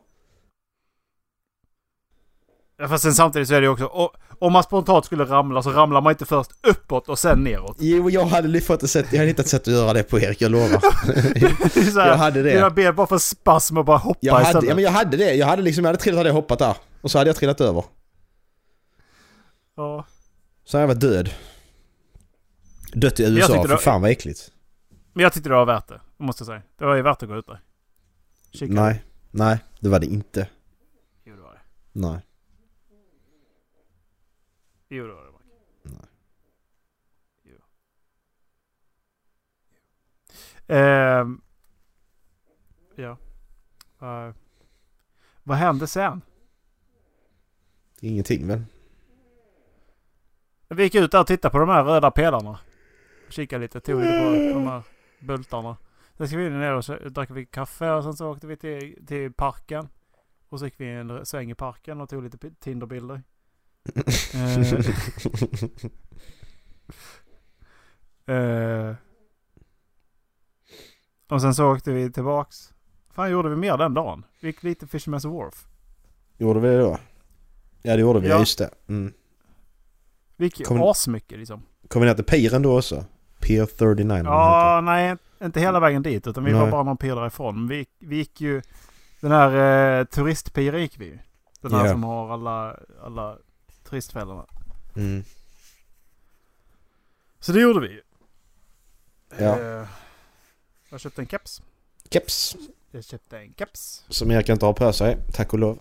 [2.82, 5.62] Ja, fast sen samtidigt så är det ju också, o- om man spontant skulle ramla
[5.62, 7.76] så ramlar man inte först uppåt och sen neråt.
[7.80, 10.20] Jo, jag hade fått ett sätt, jag hade hittat ett sätt att göra det på
[10.20, 10.68] Erik, jag lovar.
[12.00, 12.50] Här, Jag hade det.
[12.54, 14.68] Dina ben bara får spasm och bara hoppa Jag hade, istället.
[14.68, 16.76] ja, men jag hade det, jag hade liksom, jag hade trillat hade jag hoppat där.
[17.00, 17.84] Och så hade jag trillat över.
[19.76, 20.06] Ja.
[20.64, 21.30] Så hade jag varit död.
[22.92, 24.50] Dött i jag USA, för det- fan vad äckligt.
[25.12, 26.62] Men jag tyckte det var värt det, måste jag säga.
[26.78, 27.60] Det var ju värt att gå ut där.
[28.52, 28.72] Kika.
[28.72, 30.46] Nej, nej, det var det inte.
[31.24, 31.60] Jo, det var det.
[31.92, 32.20] Nej.
[34.94, 35.31] Jo, det var det.
[35.33, 35.42] Mark.
[35.83, 36.07] Nej.
[37.42, 37.57] Jo.
[40.66, 41.40] Ehm.
[42.94, 43.16] ja.
[44.00, 44.35] Eh,
[45.42, 46.22] vad hände sen?
[48.00, 48.64] Ingenting väl?
[50.68, 52.59] Vi gick ut där och tittade på de här röda pelarna.
[53.28, 54.18] Kikade lite, tog lite
[54.52, 54.83] på de här
[55.20, 55.76] bultarna.
[56.16, 59.07] Sen gick vi ner och så drack vi kaffe och sen så åkte vi till,
[59.07, 59.88] till parken.
[60.48, 63.22] Och så gick vi en sväng i parken och tog lite Tinderbilder.
[68.26, 68.94] Eh, eh,
[71.30, 72.72] och sen så åkte vi tillbaks.
[73.14, 74.24] fan gjorde vi mer den dagen?
[74.40, 75.66] Vi gick lite Fisherman's Wharf.
[76.38, 76.98] Gjorde vi det då?
[77.82, 78.38] Ja det gjorde vi, Ja.
[78.38, 78.70] just det.
[78.88, 79.12] Mm.
[80.36, 81.62] Vi gick Kom- asmycket liksom.
[81.88, 83.04] Kom vi ner till piren då också?
[83.40, 86.70] Pier 39 eller vad den Ja, nej, inte hela vägen dit utan vi var Nej.
[86.70, 87.68] bara någon pir därifrån.
[87.68, 88.62] Vi, vi gick ju,
[89.20, 91.18] den här eh, turistpiren gick vi ju.
[91.60, 91.92] Den här Ja.
[91.92, 93.36] som har alla, alla
[93.92, 94.46] turistfällorna.
[94.96, 95.24] Mm.
[97.40, 98.02] Så det gjorde vi ju.
[99.38, 99.61] Ja.
[99.61, 99.88] Eh,
[100.90, 101.62] jag köpte en keps.
[102.11, 102.57] Keps.
[102.90, 104.05] Jag köpte en keps.
[104.09, 105.78] Som Erik inte har på sig, tack och lov.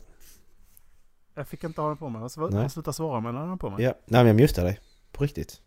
[1.33, 2.21] Jag fick inte ha den på mig.
[2.21, 3.83] Jag slutade svara med jag hade den på mig.
[3.83, 4.79] Ja, nej men jag mutar dig.
[5.11, 5.61] På riktigt.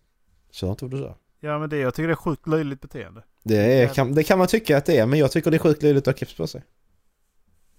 [0.51, 1.17] Så inte vad du sa.
[1.41, 3.23] Ja men det, jag tycker det är sjukt löjligt beteende.
[3.43, 5.59] Det, är, kan, det kan man tycka att det är, men jag tycker det är
[5.59, 6.63] sjukt löjligt att ha keps på sig.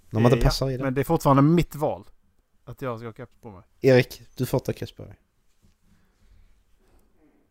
[0.09, 0.83] När man inte Ja, passar i det.
[0.83, 2.05] Men det är fortfarande mitt val.
[2.65, 3.61] Att jag ska ha keps på mig.
[3.81, 5.15] Erik, du får ta keps på dig.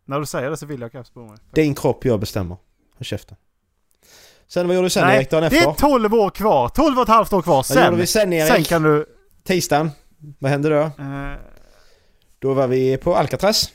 [0.05, 1.37] När du säger det så vill jag ha keps på mig.
[1.51, 2.57] Din kropp, jag bestämmer.
[2.97, 3.37] Håll käften.
[4.47, 5.69] Sen vad gjorde du sen Nej, Erik dagen det efter?
[5.69, 6.69] är 12 år kvar.
[6.69, 7.65] 12 och ett halvt år kvar.
[7.75, 8.51] Vad gjorde Sen, vi sen Erik?
[8.51, 9.05] sen kan du...
[9.43, 9.91] Tisdagen.
[10.39, 10.75] Vad hände då?
[11.03, 11.33] Eh,
[12.39, 13.73] Då var vi på Alcatraz.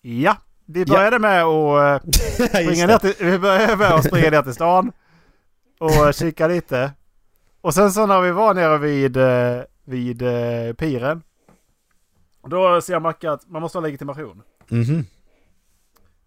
[0.00, 2.10] ja, vi började med att eh,
[2.48, 2.92] springa det.
[2.92, 4.92] ner till, vi började med att springa ner till stan.
[5.78, 6.92] Och kika lite.
[7.60, 11.22] Och sen så när vi var nere vid, eh, vid eh, piren.
[12.46, 14.42] Då ser Macke att man måste ha legitimation.
[14.68, 15.06] Mhm.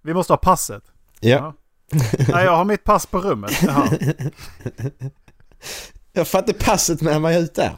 [0.01, 0.83] Vi måste ha passet.
[1.19, 1.53] Ja.
[2.29, 3.51] Nej, jag har mitt pass på rummet.
[3.63, 3.89] Jaha.
[6.13, 7.77] Jag inte passet med mig ut där.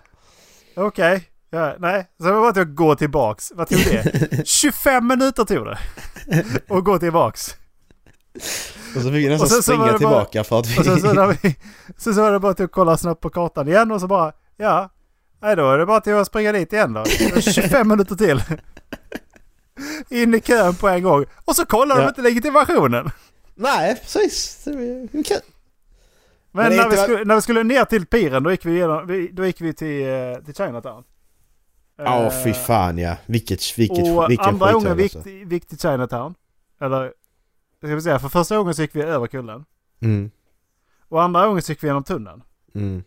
[0.75, 1.29] Okej.
[1.49, 3.51] Ja, nej, så det var bara att gå tillbaks.
[3.55, 4.47] Vad tog det?
[4.47, 5.79] 25 minuter tog det.
[6.69, 7.55] Och gå tillbaks.
[8.95, 10.79] Och så fick vi nästan sen så springa var det bara- tillbaka för att vi...
[10.79, 11.55] Och sen så, när vi,
[11.97, 14.89] så, så var det bara att kolla snabbt på kartan igen och så bara, ja.
[15.41, 17.03] Nej då är det bara till att springa dit igen då.
[17.19, 18.43] Det var 25 minuter till.
[20.09, 21.25] In i kön på en gång.
[21.45, 22.09] Och så kollar de Ja.
[22.09, 23.09] inte legitimationen.
[23.55, 24.63] Nej, precis.
[24.65, 25.37] Var kul.
[26.51, 28.71] Men, Men när, vi va- skulle, när vi skulle ner till piren då gick vi,
[28.75, 31.03] igenom, då gick vi till, eh, till Chinatown.
[31.97, 33.15] Ja, Eh, fy fan ja.
[33.25, 36.35] Vilket, vilket, och vilken andra gången vi vi gick till Chinatown.
[36.81, 37.13] Eller,
[37.77, 39.65] ska vi säga, för första gången så gick vi över kullen.
[40.01, 40.31] Mm.
[41.09, 42.43] Och andra gången så gick vi genom tunneln.
[42.75, 43.03] Mm.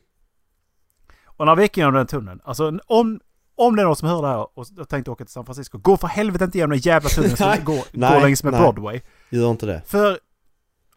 [1.42, 3.20] Och när vi gick genom den tunneln, alltså om,
[3.55, 5.96] om det är någon som hör det här och tänkte åka till San Francisco, gå
[5.96, 8.62] för helvete inte genom den jävla tunneln som Nej, går, går nej, längs med nej.
[8.62, 9.00] Broadway.
[9.31, 9.83] Gör inte det.
[9.87, 10.18] För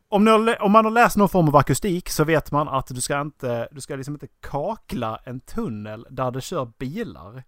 [0.09, 3.01] om, har, om man har läst någon form av akustik så vet man att du
[3.01, 7.43] ska inte, du ska liksom inte kakla en tunnel där det kör bilar.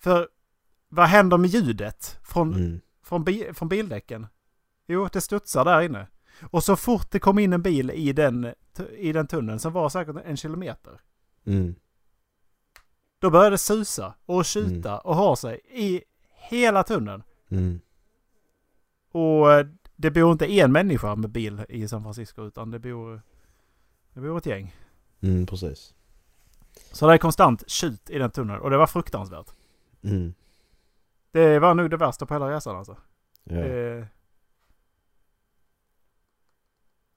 [0.00, 0.28] För
[0.88, 2.80] vad händer med ljudet från, Mm.
[3.04, 4.26] från, bi, från bildäcken?
[4.88, 6.06] Jo, det studsar där inne.
[6.42, 9.88] Och så fort det kom in en bil i den, i den tunneln som var
[9.88, 11.00] säkert en kilometer.
[11.44, 11.74] Mm.
[13.18, 16.02] Då började det susa och tjuta och ha sig i
[16.34, 17.22] hela tunneln.
[17.48, 17.80] Mm.
[19.12, 23.22] Och eh, det bor inte en människa med bil i San Francisco utan det bor,
[24.12, 24.74] det bor ett gäng.
[25.20, 25.94] Mm, precis.
[26.92, 29.50] Så det är konstant tjut i den tunneln och det var fruktansvärt.
[30.02, 30.34] Mm.
[31.30, 32.96] Det var nog det värsta på hela resan alltså.
[33.44, 33.54] Ja.
[33.56, 34.06] Det,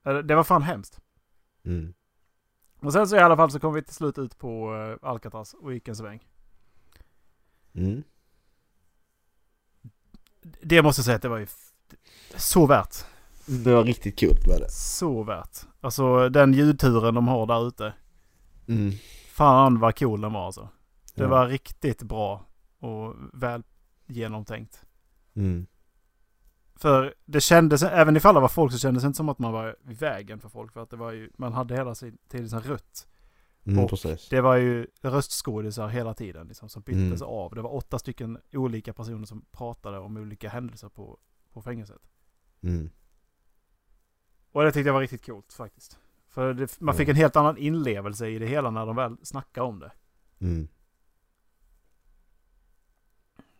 [0.06, 1.00] Eh, Det var fan hemskt.
[1.66, 1.94] Mm.
[2.80, 5.54] Och sen så i alla fall så kom vi till slut ut på uh, Alcatraz
[5.54, 6.28] och gick en sväng.
[7.76, 8.04] Mm.
[10.62, 11.48] Det måste jag säga att det var ju
[12.36, 12.96] så värt.
[13.46, 14.72] Det var riktigt kul var det.
[14.72, 15.58] Så värt.
[15.82, 17.94] Alltså den ljudturen de har där ute.
[18.68, 18.92] Mm.
[19.28, 20.70] Fan vad cool den var alltså.
[21.16, 21.30] Det Ja.
[21.30, 22.46] var riktigt bra
[22.80, 23.64] och väl
[24.06, 24.86] genomtänkt.
[25.36, 25.66] Mm.
[26.76, 29.54] För det kändes, även ifall det var folk så kändes det inte som att man
[29.54, 30.74] var i vägen för folk.
[30.74, 33.08] För att det var ju, man hade hela tiden sin rutt.
[33.66, 34.30] Mm, Och precis.
[34.30, 37.34] Det var ju röstskådisar hela tiden liksom, som byttes Mm.
[37.34, 37.56] av.
[37.56, 41.20] Det var åtta stycken olika personer som pratade om olika händelser på,
[41.54, 42.02] på fängelset.
[42.62, 42.90] Mm.
[44.52, 45.98] Och det tyckte jag var riktigt coolt faktiskt.
[46.28, 49.68] För det, man fick en helt annan inlevelse i det hela när de väl snackade
[49.68, 49.92] om det.
[50.40, 50.68] Mm.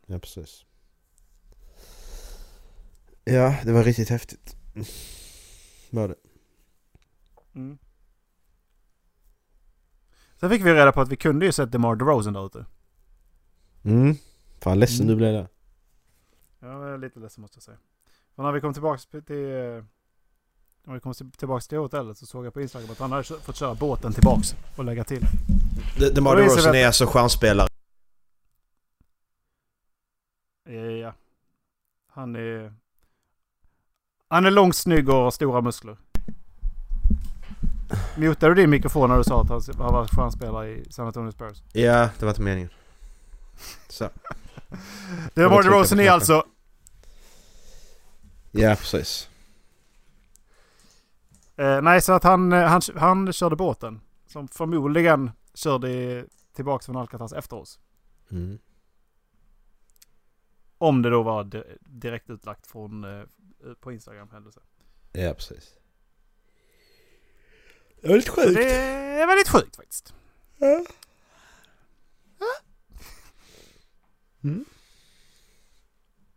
[0.06, 0.66] Ja, precis.
[3.24, 4.56] Ja, det var riktigt häftigt.
[5.90, 6.16] Var det.
[7.56, 7.78] Mm.
[10.40, 12.66] Sen fick vi reda på att vi kunde ju sett DeMar DeRozan där ute.
[13.84, 14.16] Mm.
[14.62, 15.08] Fan ledsen Mm.
[15.08, 15.48] du blev där.
[16.60, 17.78] Ja, jag är lite ledsen måste jag säga.
[18.36, 19.18] För när vi kom tillbaks till...
[19.18, 19.84] eh,
[20.86, 23.56] När vi kom tillbaks till hotellet så såg jag på Instagram att han hade fått
[23.56, 25.26] köra båten tillbaks och lägga till.
[26.16, 27.68] DeMar vi DeRozan att- är alltså stjärnspelare.
[31.02, 31.14] Ja.
[32.08, 32.74] Han är...
[34.34, 35.98] Han är lång, snygg och har stora muskler.
[38.18, 41.64] Mutade du din mikrofon när du sa att han var stjärnspelare i San Antonio Spurs?
[41.74, 42.70] Ja, det var inte meningen.
[43.90, 44.10] Så.
[44.10, 44.12] På
[45.34, 46.14] DeRozan är knappen.
[46.14, 46.46] alltså...
[48.52, 49.30] Ja, precis.
[51.56, 54.02] Eh, nej, så att han, eh, han, han körde båten.
[54.28, 57.80] Som förmodligen körde tillbaks från Alcatraz efter oss.
[58.32, 58.60] Mm.
[60.78, 63.24] Om det då var di- direkt utlagt från eh,
[63.80, 64.60] på Instagram händelse.
[65.12, 65.74] Ja, precis.
[68.02, 68.54] Det var lite Så sjukt.
[68.56, 70.14] det är väldigt sjukt faktiskt.
[70.58, 70.86] Ja.
[74.44, 74.66] Mm.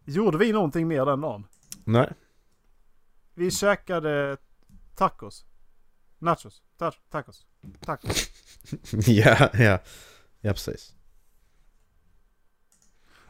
[0.04, 1.46] Gjorde vi någonting mer den dagen?
[1.84, 2.12] Nej.
[3.34, 4.36] Vi käkade
[4.94, 5.44] tacos.
[6.18, 6.62] Nachos.
[6.76, 7.46] Ta tacos.
[7.80, 8.28] Tacos.
[9.06, 9.78] ja, ja.
[10.40, 10.94] Ja, precis.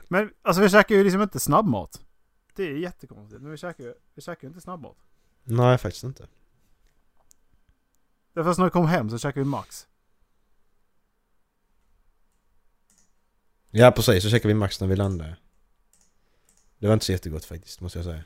[0.09, 2.06] Men alltså vi käkar ju liksom inte snabbmat.
[2.57, 3.43] Det är jättekonstigt.
[3.43, 4.97] Men vi käkar ju vi käkar ju inte snabbmat.
[5.45, 6.29] Nej, faktiskt inte.
[8.33, 9.89] Det är först när vi kom hem så käkade vi Max.
[13.71, 14.23] Ja, precis.
[14.23, 15.37] Så checkade vi Max när vi landade.
[16.79, 18.25] Det var inte så jättegott faktiskt, måste jag säga.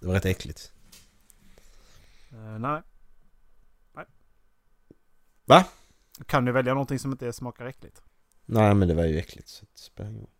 [0.00, 0.72] Det var rätt äckligt.
[2.32, 2.82] Uh, nej.
[3.92, 4.04] Nej.
[5.44, 5.64] Va?
[6.18, 8.02] Du kan ju välja någonting som inte smakar äckligt.
[8.44, 10.33] Nej, men det var ju äckligt så det spelar ingen roll.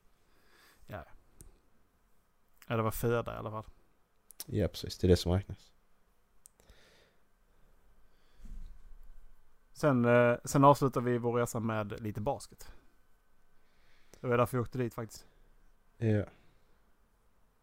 [2.67, 3.65] Ja, det var föda i alla fall.
[4.47, 4.99] Ja, precis.
[4.99, 5.71] Det är det som räknas.
[9.73, 12.73] Sen, eh, sen avslutade vi vår resa med lite basket.
[14.21, 15.27] Det var därför vi åkte dit faktiskt.
[15.97, 16.25] Ja.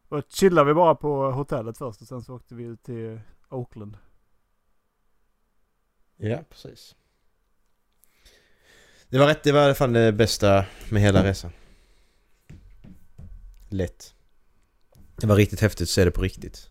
[0.08, 3.96] Och chillade vi bara på hotellet först och sen så åkte vi ut till Oakland.
[6.16, 6.96] Ja, precis.
[9.08, 11.50] Det var rätt, det var i alla fall det bästa med hela resan.
[13.68, 14.14] Lätt.
[15.22, 16.68] Det var riktigt häftigt att se det på riktigt.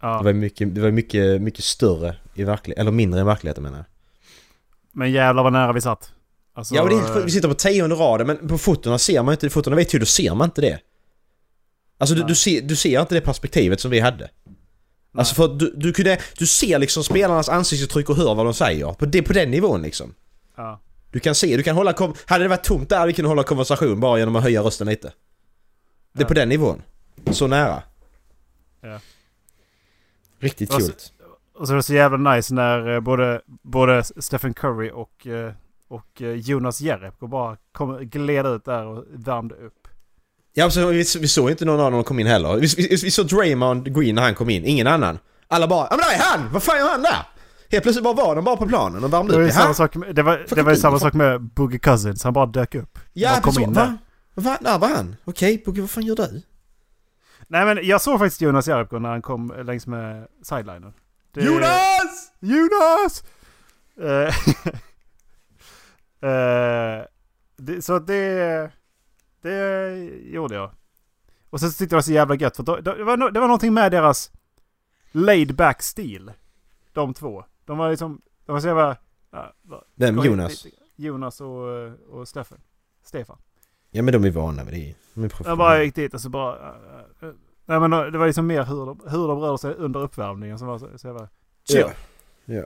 [0.00, 3.62] Ja, Det var mycket, det var mycket, mycket större i verkligheten, eller mindre i verkligheten
[3.62, 3.86] menar jag.
[4.92, 6.12] men jävlar vad nära vi satt.
[6.54, 7.24] Alltså, ja, och det är.
[7.24, 9.50] Vi sitter på tionde raden, men på fotona ser man inte det.
[9.50, 10.78] Fotona vet ju, då ser man inte det.
[11.98, 12.28] Alltså du, Nej.
[12.28, 14.30] du, ser, du ser inte det perspektivet som vi hade.
[15.14, 18.92] Alltså för du, du kunde, du ser liksom spelarnas ansiktsuttryck och hör vad de säger.
[18.92, 20.14] På, det, på den nivån liksom.
[20.56, 20.80] Ja.
[21.10, 21.94] Du kan se, du kan hålla
[22.26, 24.86] Hade det varit tomt där hade vi kunnat hålla konversation bara genom att höja rösten
[24.86, 25.12] lite.
[26.12, 26.28] Det är Ja.
[26.28, 26.82] på den nivån.
[27.30, 27.82] Så nära.
[28.80, 28.98] Ja.
[30.40, 31.12] Riktigt Det coolt.
[31.54, 35.52] Och så är det så jävla nice när eh, både, både Stephen Curry och, eh,
[35.88, 39.88] och eh, Jonas Jerebko bara kom, gled ut där och värmde upp.
[40.54, 42.56] Ja, så vi, vi såg inte någon av dem kom in heller.
[42.56, 45.18] Vi, vi, vi såg Draymond Green när han kom in, ingen annan.
[45.48, 46.52] Alla bara ja men där är han!
[46.52, 47.26] Vad fan gör han där?
[47.70, 49.48] Helt plötsligt bara var de bara på planen och värmde Det var upp.
[49.48, 52.24] ju samma sak med, det var, det var ju samma sak med Boogie Cousins.
[52.24, 52.98] Han bara dök upp.
[53.12, 53.66] Ja, bara kom precis.
[53.68, 53.86] in där.
[53.86, 53.98] Va?
[54.34, 54.58] Va?
[54.60, 55.16] Där var han?
[55.24, 56.42] Okej, okay, vad fan gör du?
[57.52, 60.92] Nej men jag såg faktiskt Jonas Jerebko när han kom längs med sidelinen.
[61.32, 62.32] Det- Jonas!
[62.40, 63.24] Jonas!
[63.96, 64.34] Eh,
[66.30, 67.04] eh,
[67.56, 68.70] det, så det,
[69.42, 70.70] det gjorde jag.
[71.50, 73.16] Och sen så tyckte jag det var så jävla gött för då, då, det, var,
[73.16, 74.30] no- det var någonting med deras
[75.12, 76.32] laid back stil.
[76.92, 77.44] De två.
[77.64, 78.96] De var liksom, de var så jävla...
[79.30, 79.52] ja,
[79.94, 80.18] Vem?
[80.18, 80.66] Jonas?
[80.96, 81.68] Jonas och,
[82.08, 82.58] och Stefan.
[83.02, 83.38] Stefan.
[83.90, 84.94] Ja men de är vana vid det.
[85.44, 86.56] Jag bara gick dit och så bara...
[86.58, 90.00] äh, äh, nej men det var liksom mer hur de, hur de rörde sig under
[90.00, 91.28] uppvärmningen som var så, så jävla
[91.68, 91.78] chill.
[91.78, 91.92] Ja.
[92.44, 92.64] Ja.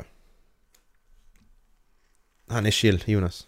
[2.49, 3.47] Han är chill, Jonas.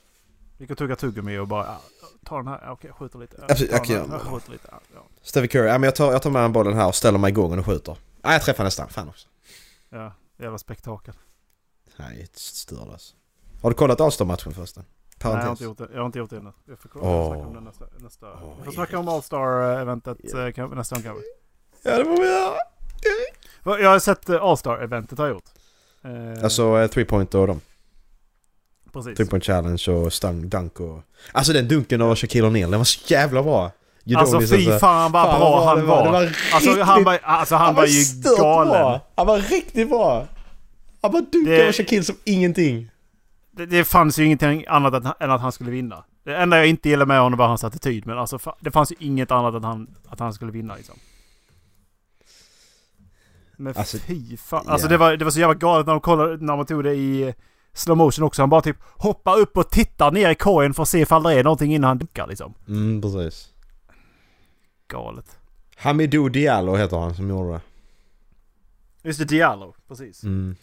[0.59, 1.77] Gick och tugga tuggummi och bara
[2.25, 3.45] ta den här, okej jag skjuter lite.
[3.49, 4.69] Absolut, jag skjuter lite.
[4.95, 5.03] Ja.
[5.23, 7.31] Stevie Curry, ja men jag tar, jag tar med en bollen här och ställer mig
[7.31, 7.97] igång och skjuter.
[8.23, 9.29] Nej jag träffar nästan, fan också.
[9.89, 11.15] ja jävla spektakel.
[11.97, 13.15] Nej, ett störlös.
[13.63, 14.85] Har du kollat All-Star-matchen förresten?
[15.25, 16.53] Nej, jag har inte gjort det, jag har inte gjort det ännu.
[16.69, 17.27] Jag får, Åh.
[17.33, 17.85] snacka om det nästa.
[17.99, 18.27] nästa.
[18.33, 20.47] Åh, vi får snacka om All-Star-eventet Ja.
[20.47, 21.23] eh, kan- nästa gång kanske.
[21.83, 23.81] Ja det får vi göra.
[23.83, 25.45] Jag har sett eh, All-Star-eventet har jag gjort.
[26.05, 27.61] Eh, Alltså eh, three point och dem.
[28.93, 29.17] precis.
[29.17, 31.01] Three point challenge och stang, dunk och...
[31.33, 33.71] Alltså den dunken av Shaquille O'Neal, den var så jävla bra.
[34.17, 36.13] Alltså fy fan vad fan, bra han var.
[36.13, 38.71] Var Alltså riktigt, han var, alltså, han var ju stört galen.
[38.73, 39.01] Bra.
[39.15, 40.27] Han var riktigt bra.
[41.03, 42.91] Han bara dunkade Det- över Shaquille som ingenting.
[43.59, 46.05] Det, det fanns ju ingenting annat än, än att han skulle vinna.
[46.25, 48.07] Det enda jag inte gillade med honom var hans attityd.
[48.07, 50.95] Men alltså det fanns ju inget annat än han, att han skulle vinna liksom.
[53.57, 54.69] Men Alltså, fy fan.
[54.69, 56.95] Alltså det, var, det var så jävla galet när, de kollade, när man tog det
[56.95, 57.35] i
[57.73, 58.43] slow motion också.
[58.43, 61.33] Han bara typ hoppar upp och tittar ner i korgen för att se ifall det
[61.35, 62.55] är någonting innan han dunkar liksom.
[62.69, 63.49] Mm, precis.
[64.89, 65.39] Galet.
[65.77, 67.61] Hamidou Diallo heter han som gjorde det.
[69.03, 69.75] Just det, Diallo.
[69.89, 70.25] Precis.
[70.25, 70.57] Mm.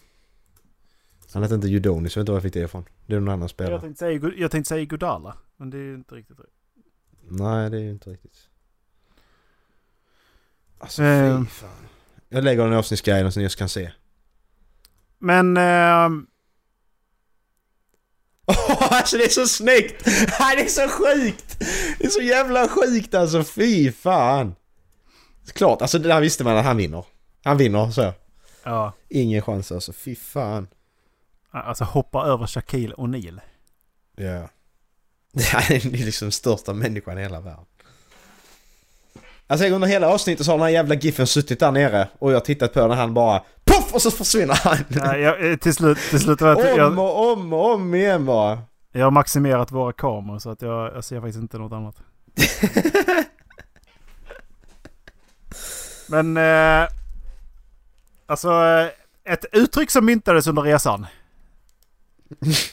[1.35, 2.85] Han heter inte Udonis, jag vet inte var jag fick det ifrån.
[3.05, 3.81] Det är någon annan Jag spelare.
[3.81, 5.37] tänkte, säga, jag tänkte säga Godala.
[5.57, 6.45] Men det är ju inte riktigt rätt.
[7.29, 8.37] Nej, det är ju inte riktigt.
[10.79, 11.39] Alltså Eh.
[11.43, 11.69] fy fan.
[12.29, 13.91] Jag lägger den i avsnittsguiden så ni just kan se.
[15.19, 15.57] Men...
[15.57, 16.27] ehm,
[18.79, 20.05] alltså det är så snyggt!
[20.05, 21.59] det är så sjukt!
[21.99, 24.55] Det är så jävla sjukt alltså, fy fan!
[25.53, 27.05] Klart, alltså det där visste man att han vinner.
[27.43, 28.13] Han vinner så.
[28.63, 28.93] ja.
[29.09, 30.67] Ingen chans alltså, fy fan.
[31.63, 33.39] Alltså hoppa över Shaquille O'Neal.
[34.15, 34.49] Ja.
[35.51, 37.65] Han är liksom största människan i hela världen.
[39.47, 42.35] Alltså under hela avsnittet så har den här jävla giffen suttit där nere och jag
[42.35, 43.93] har tittat på när han bara POFF!
[43.93, 44.77] Och så försvinner han!
[44.87, 47.95] Nej, jag, eh, till slut, till slut var jag, om jag, och om och om
[47.95, 48.59] igen bara.
[48.91, 51.95] jag har maximerat våra kameror så att jag, jag ser faktiskt inte något annat.
[56.07, 56.37] Men...
[56.37, 56.87] Eh,
[58.25, 58.87] alltså, eh,
[59.33, 61.05] ett uttryck som myntades under resan.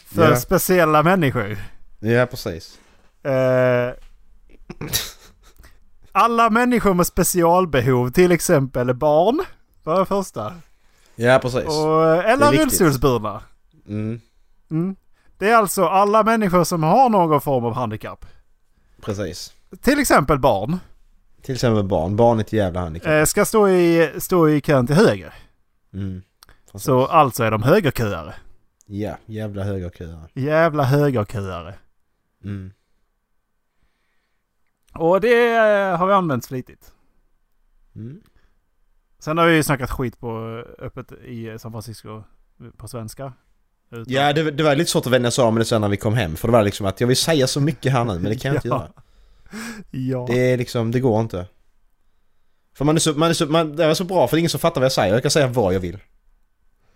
[0.06, 0.36] För Ja.
[0.36, 1.56] speciella människor.
[1.98, 2.78] Ja, precis.
[3.22, 3.92] Eh,
[6.12, 9.40] alla människor med specialbehov, till exempel barn,
[9.82, 10.54] var det första.
[11.16, 11.64] Ja, precis.
[11.68, 12.60] Och, eller viktigt.
[12.60, 13.42] rullstolsburna.
[13.88, 14.20] Mm,
[14.70, 14.96] Mm.
[15.38, 18.26] Det är alltså alla människor som har någon form av handikapp.
[19.04, 19.52] precis.
[19.82, 20.78] Till exempel barn.
[21.42, 22.16] Till exempel barn.
[22.16, 23.10] Barn är ett jävla handikapp.
[23.12, 25.34] Eh, ska stå i, stå i kön till höger.
[25.94, 26.22] Mm.
[26.74, 28.34] Så alltså är de högerköare.
[28.86, 30.28] Ja, jävla högerköare.
[30.34, 31.74] Jävla högerköare.
[32.44, 32.72] Mm.
[34.94, 36.92] Och det eh, har vi använt flitigt.
[37.94, 38.22] Mm.
[39.18, 42.22] Sen har vi ju snackat skit på eh, öppet i San Francisco
[42.76, 43.32] på svenska.
[43.90, 45.88] Utan- Ja, det, det var lite svårt att vänja sig av med det sen när
[45.88, 46.36] vi kom hem.
[46.36, 48.48] För det var liksom att jag vill säga så mycket här nu, men det kan
[48.54, 48.74] jag inte Ja.
[48.78, 48.92] göra.
[49.90, 50.26] Ja.
[50.30, 51.46] Det är liksom, det går inte.
[52.74, 54.40] För man är så, man är så, man, det är så bra för det är
[54.40, 55.12] ingen som fattar vad jag säger.
[55.14, 55.98] Jag kan säga vad jag vill.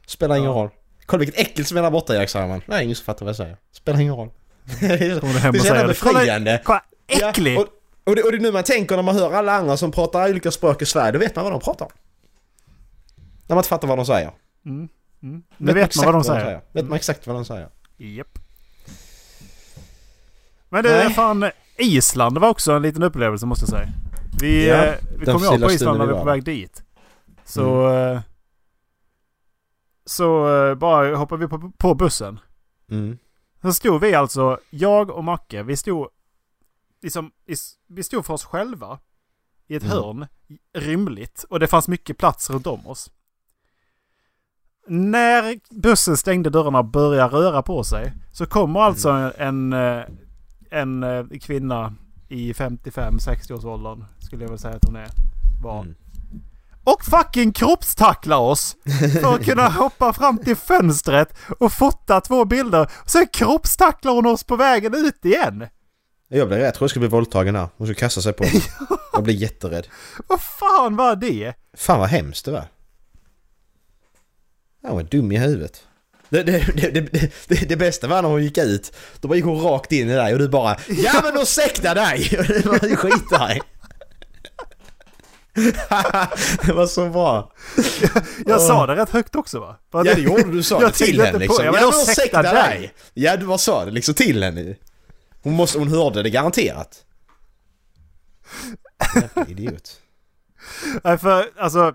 [0.06, 0.56] Spelar ingen Ja.
[0.56, 0.70] roll.
[1.06, 2.62] Kolla vilket äckel som är där borta Erik säger man.
[2.66, 3.56] Nej, ingen som fattar vad jag säger.
[3.72, 4.30] Spelar ingen roll.
[4.80, 5.94] det är så jävla säger det.
[6.00, 6.60] Kolla, befriande.
[6.64, 7.54] kolla äcklig!
[7.54, 7.68] Ja, och,
[8.04, 10.30] och, det, och det är nu man tänker när man hör alla andra som pratar
[10.30, 11.92] olika språk i Sverige, då vet man vad de pratar om.
[13.46, 14.30] När man inte fattar vad de säger.
[14.66, 14.88] Mm.
[15.22, 15.42] Mm.
[15.56, 16.60] Nu vet man exakt vad de säger.
[16.72, 17.68] Vet man exakt vad de säger.
[17.96, 18.38] Japp.
[20.68, 23.88] Men det är fan Island var också en liten upplevelse måste jag säga.
[24.40, 26.82] Vi, Ja, eh, vi kom ju av på Island när vi var på väg dit.
[27.44, 27.94] Så...
[27.94, 28.20] eh,
[30.06, 32.40] Så eh, bara hoppade vi på, på bussen.
[32.90, 33.18] Mm.
[33.62, 36.08] Så stod vi alltså, jag och Macke, vi stod
[37.02, 37.30] liksom,
[37.86, 38.98] vi stod för oss själva
[39.66, 39.94] i ett Mm.
[39.96, 40.26] hörn,
[40.72, 43.10] rymligt, och det fanns mycket plats runt om oss.
[44.88, 50.02] När bussen stängde dörrarna och började röra på sig så kommer alltså en, eh,
[50.70, 51.94] en eh, kvinna
[52.28, 55.08] i 55-60 års åldern, skulle jag väl säga att hon är,
[55.62, 55.80] var.
[55.82, 55.94] Mm.
[56.86, 58.76] Och fucking kroppstacklar oss!
[59.22, 61.28] För att kunna hoppa fram till fönstret
[61.58, 62.90] och fota två bilder.
[63.06, 65.66] Sen kroppstacklar hon oss på vägen ut igen!
[66.28, 67.68] Jag blev rädd, jag tror jag skulle bli våldtagen här.
[67.76, 68.62] Hon skulle kasta sig på mig.
[69.12, 69.86] Jag blir jätterädd.
[70.26, 71.54] Vad fan var det?
[71.76, 72.64] Fan vad hemskt det var.
[74.82, 75.82] Han var dum i huvudet.
[76.28, 76.64] Det, det,
[77.48, 78.92] det, det, bästa var när hon gick ut.
[79.20, 82.38] Då gick hon rakt in i dig och du bara Ja men ursäkta dig!
[82.38, 83.75] Och det var.
[86.66, 87.52] det var så bra.
[88.46, 88.66] Jag Åh.
[88.66, 89.76] sa det rätt högt också va?
[89.92, 91.64] Ja det gjorde du, sa jag det till henne inte på- liksom.
[91.64, 92.52] Ja, ursäkta dig.
[92.52, 92.92] dig!
[93.14, 94.74] Ja du bara sa det liksom till henne
[95.42, 97.04] Hon, måste, hon hörde det garanterat.
[99.14, 100.00] Jävla idiot.
[101.04, 101.94] Nej för alltså.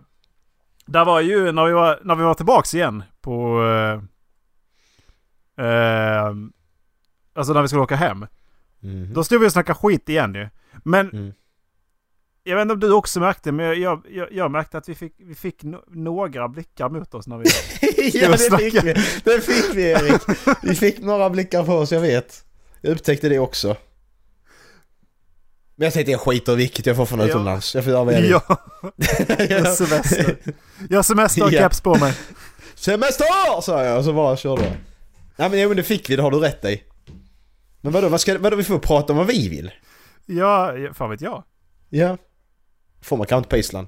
[0.85, 3.63] Där var ju när vi var, när vi var tillbaks igen på...
[5.57, 6.25] Eh, eh,
[7.35, 8.25] alltså när vi skulle åka hem.
[8.79, 9.13] Mhm.
[9.13, 10.49] Då stod vi och snackade skit igen ju.
[10.83, 11.33] Men Mm.
[12.43, 15.13] Jag vet inte om du också märkte, men jag, jag, jag märkte att vi fick,
[15.17, 17.45] vi fick no några blickar mot oss när vi...
[18.19, 18.63] ja, det snacka.
[18.63, 18.93] fick vi.
[19.23, 20.21] Det fick vi Erik.
[20.63, 22.43] Vi fick några blickar på oss, jag vet.
[22.81, 23.75] Jag upptäckte det också.
[25.75, 27.25] Men jag tänkte jag skiter i vilket, jag får från Ja.
[27.25, 27.75] utomlands.
[27.75, 28.31] Jag får göra vad jag vill.
[28.31, 28.41] ja,
[29.49, 30.35] jag har semester.
[30.89, 31.59] Jag har semester och Ja.
[31.59, 32.13] keps på mig.
[32.75, 33.61] Semester!
[33.61, 34.73] sa jag och så bara körde jag.
[35.35, 36.83] Nej men, jo, men det fick vi, det har du rätt i.
[37.81, 39.71] Men vadå, vad ska, vadå vi får prata om vad vi vill?
[40.25, 41.43] Ja, ja, fan vet jag.
[41.89, 42.17] Ja.
[43.01, 43.87] Får man kanske inte på Island.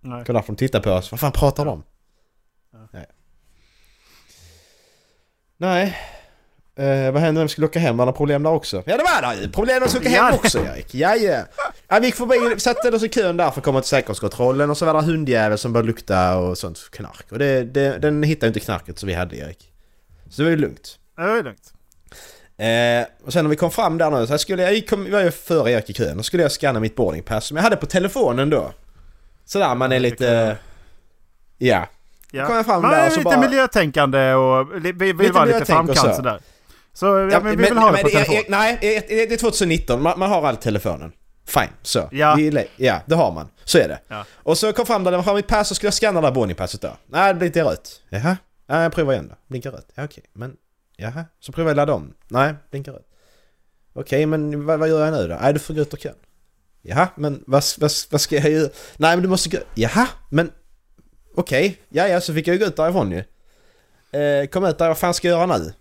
[0.00, 0.24] Nej.
[0.26, 1.10] Kolla får de titta på oss.
[1.10, 1.82] Vad fan pratar de?
[2.72, 2.88] Ja.
[2.92, 3.06] Nej.
[5.56, 5.96] Nej.
[6.76, 7.96] Eh, vad hände när vi skulle åka hem?
[7.96, 8.82] Var det problem där också?
[8.86, 9.50] Ja det var det ju!
[9.52, 10.94] Problem när vi skulle åka hem också Erik.
[10.94, 11.42] Ja, ja.
[11.88, 14.76] ja vi gick förbi, satte oss i kön där för att komma till säkerhetskontrollen och
[14.76, 17.32] så var det hundjävel som började lukta och sånt knark.
[17.32, 19.72] Och det, det, den hittade inte knarket som vi hade Erik.
[20.28, 20.98] Så det var ju lugnt.
[21.16, 21.72] Ja, Det är lugnt.
[22.66, 25.12] Eh, och sen när vi kom fram där nu så skulle jag, jag kom, jag
[25.12, 27.76] var ju före Erik i kön och skulle jag scanna mitt boardingpass som jag hade
[27.76, 28.72] på telefonen då.
[29.44, 30.56] Sådär man är lite...
[31.58, 31.86] Ja.
[32.30, 32.46] Ja.
[32.46, 35.32] Kom jag fram Man där är och så lite bara- miljötänkande och vi vill Lite
[35.32, 36.12] vara lite framkant så.
[36.12, 36.40] sådär.
[36.92, 38.44] Så ja, men vi vill ha det på det- telefon.
[38.48, 40.02] Nej, det är 2019.
[40.02, 41.12] Man, man har all telefonen.
[41.46, 42.08] Fine, så.
[42.12, 42.34] Ja.
[42.34, 43.48] Vi, ja, det har man.
[43.64, 43.98] Så är det.
[44.08, 44.24] Ja.
[44.34, 46.80] Och så kom fram där, jag har mitt pass och skulle jag scanna där boardingpasset
[46.80, 46.96] då.
[47.06, 48.00] Nej, det blir inte rött.
[48.08, 48.36] Jaha?
[48.68, 49.34] Nej, jag provar igen då.
[49.48, 49.88] Blinkar rött.
[49.94, 50.24] Ja, okej.
[50.32, 50.52] Men,
[51.00, 51.24] jaha?
[51.40, 52.14] Så provar jag ladda om.
[52.28, 53.06] Nej, blinkar rött.
[53.92, 55.38] Okej, men vad, vad gör jag nu då?
[55.40, 56.14] Nej, du får gå ut ur kön.
[56.82, 58.70] Jaha, men vad, vad, vad ska jag göra?
[58.96, 59.58] Nej, men du måste gå...
[59.74, 60.50] Jaha, men...
[61.36, 63.24] Okej, ja, ja, så fick jag ju gå ut därifrån ju.
[64.20, 65.72] Eh, kom ut där, vad fan ska jag göra nu?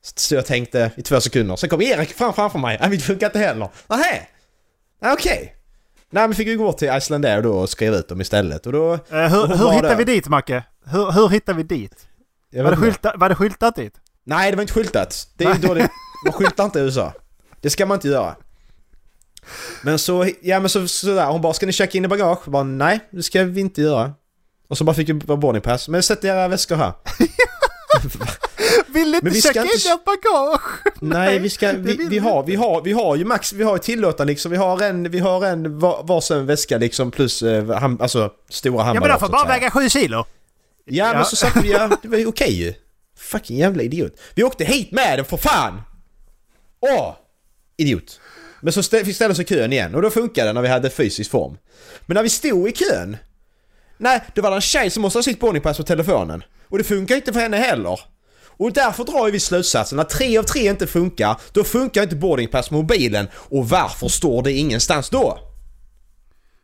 [0.00, 1.56] Så jag tänkte i två sekunder.
[1.56, 2.78] Sen kom Erik fram framför mig.
[2.80, 3.68] Nej, det funkar inte heller.
[3.88, 4.26] Nähä?
[5.00, 5.54] Nej, okej.
[6.10, 8.66] Nej, men fick vi gå till Icelandair då och skriva ut dem istället.
[8.66, 8.92] Och då...
[8.92, 10.64] Eh, hur och hur hittar vi dit Macke?
[10.84, 12.08] Hur, hur hittar vi dit?
[12.52, 13.94] Var det, skylta, var det skyltat dit?
[14.28, 15.28] Nej, det var inte skyltat.
[15.36, 15.90] Det är ju dåligt.
[16.24, 17.12] Man skyltar inte i USA.
[17.60, 18.36] Det ska man inte göra.
[19.82, 22.52] Men så, ja men så, sådär, hon bara 'Ska ni checka in i bagage?' Jag
[22.52, 24.12] bara 'Nej, det ska vi inte göra'
[24.68, 25.88] Och så bara fick vi vara boardingpass.
[25.88, 26.92] Men sätt era väskor här.
[28.86, 30.82] Vill inte vi checka in ert bagage?
[31.00, 33.72] Nej, vi ska, vi, vi, vi har, vi har, vi har ju max, vi har
[33.72, 34.50] ju tillåtan liksom.
[34.50, 38.86] Vi har en, vi har en var, varsin väska liksom plus eh, ham, alltså stora
[38.86, 40.16] Ja men de får bara väga sju kilo.
[40.16, 40.24] Ja,
[41.06, 41.12] Ja.
[41.12, 42.74] men så satte vi, ja, det var ju okej ju.
[43.28, 44.12] Fucking jävla idiot.
[44.34, 45.82] Vi åkte hit med den för fan!
[46.80, 47.14] Åh!
[47.76, 48.20] Idiot.
[48.60, 50.68] Men så stä- fick ställa oss i kön igen och då funkade det när vi
[50.68, 51.58] hade fysisk form.
[52.06, 53.16] Men när vi stod i kön,
[53.98, 56.44] nej, det var det en tjej som måste ha sitt boardingpass på telefonen.
[56.68, 58.00] Och det funkar inte för henne heller.
[58.46, 62.68] Och därför drar vi slutsatsen när tre av tre inte funkar, då funkar inte boardingpass
[62.68, 63.28] på mobilen.
[63.34, 65.38] Och varför står det ingenstans då?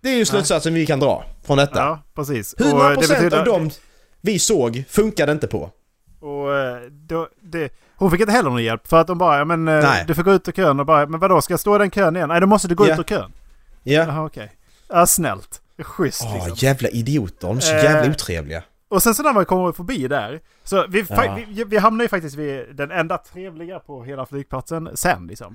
[0.02, 1.78] Det är ju slutsatsen vi kan dra från detta.
[1.78, 2.54] Ja, precis.
[2.58, 3.70] 100% av dem
[4.20, 5.70] vi såg funkade inte på.
[6.24, 9.44] Och eh, då, det, hon fick inte heller någon hjälp för att de bara, ja
[9.44, 10.04] men eh, Nej.
[10.06, 11.90] du får gå ut ur kön och bara, men vadå ska jag stå i den
[11.90, 12.28] kön igen?
[12.28, 12.92] Nej då måste du gå Ja.
[12.92, 13.32] ut ur kön.
[13.82, 14.02] Ja.
[14.04, 14.52] Jaha okej.
[14.88, 15.60] Ja snällt.
[15.78, 16.54] Schysst Åh, liksom.
[16.56, 17.46] jävla idioter.
[17.48, 17.82] De är så Eh.
[17.84, 18.62] jävla otrevliga.
[18.88, 20.40] Och sen så när man kommer förbi där.
[20.64, 21.38] Så vi, Ja.
[21.48, 25.54] vi, vi hamnar ju faktiskt vid den enda trevliga på hela flygplatsen sen liksom.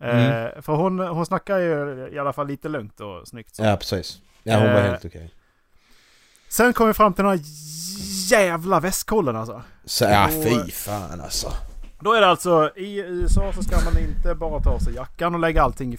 [0.00, 0.16] Mm.
[0.46, 3.56] Eh, för hon, hon snackar ju i alla fall lite lugnt och snyggt.
[3.56, 3.64] Så.
[3.64, 4.18] Ja, precis.
[4.42, 4.82] Ja, hon var Eh.
[4.90, 5.30] helt okej.
[6.48, 7.40] Sen kom vi fram till här
[8.30, 9.62] jävla västkollen alltså.
[9.84, 11.52] Så, ja, fy fan alltså.
[12.00, 15.34] Då är det alltså, i USA så ska man inte bara ta av sig jackan
[15.34, 15.94] och lägga allting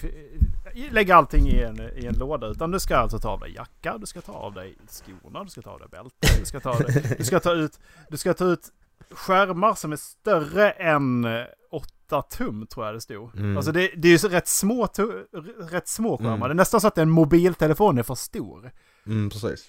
[0.73, 2.47] i, lägga allting i en, i en låda.
[2.47, 5.49] Utan du ska alltså ta av dig jacka, du ska ta av dig skorna, du
[5.49, 8.17] ska ta av dig bältet, du ska ta, av dig, du ska ta ut, du
[8.17, 8.71] ska ta ut
[9.11, 11.28] skärmar som är större än
[11.71, 13.36] 8 tum tror jag det stod.
[13.36, 13.57] Mm.
[13.57, 14.88] Alltså det, det är ju så rätt små,
[15.71, 16.36] rätt små skärmar.
[16.36, 16.47] Mm.
[16.47, 18.71] Det är nästan så att en mobiltelefon är för stor.
[19.05, 19.65] Mm, precis.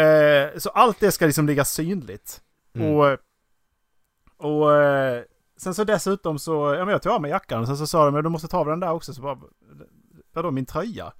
[0.00, 2.40] Eh, så allt det ska liksom ligga synligt.
[2.76, 2.94] Mm.
[2.94, 3.16] Och,
[4.38, 5.22] och eh,
[5.60, 8.04] sen så dessutom så, ja men jag tog av mig jackan och sen så sa
[8.04, 9.14] de men du måste ta av den där också.
[9.14, 9.38] Så bara,
[10.34, 11.12] vadå min tröja?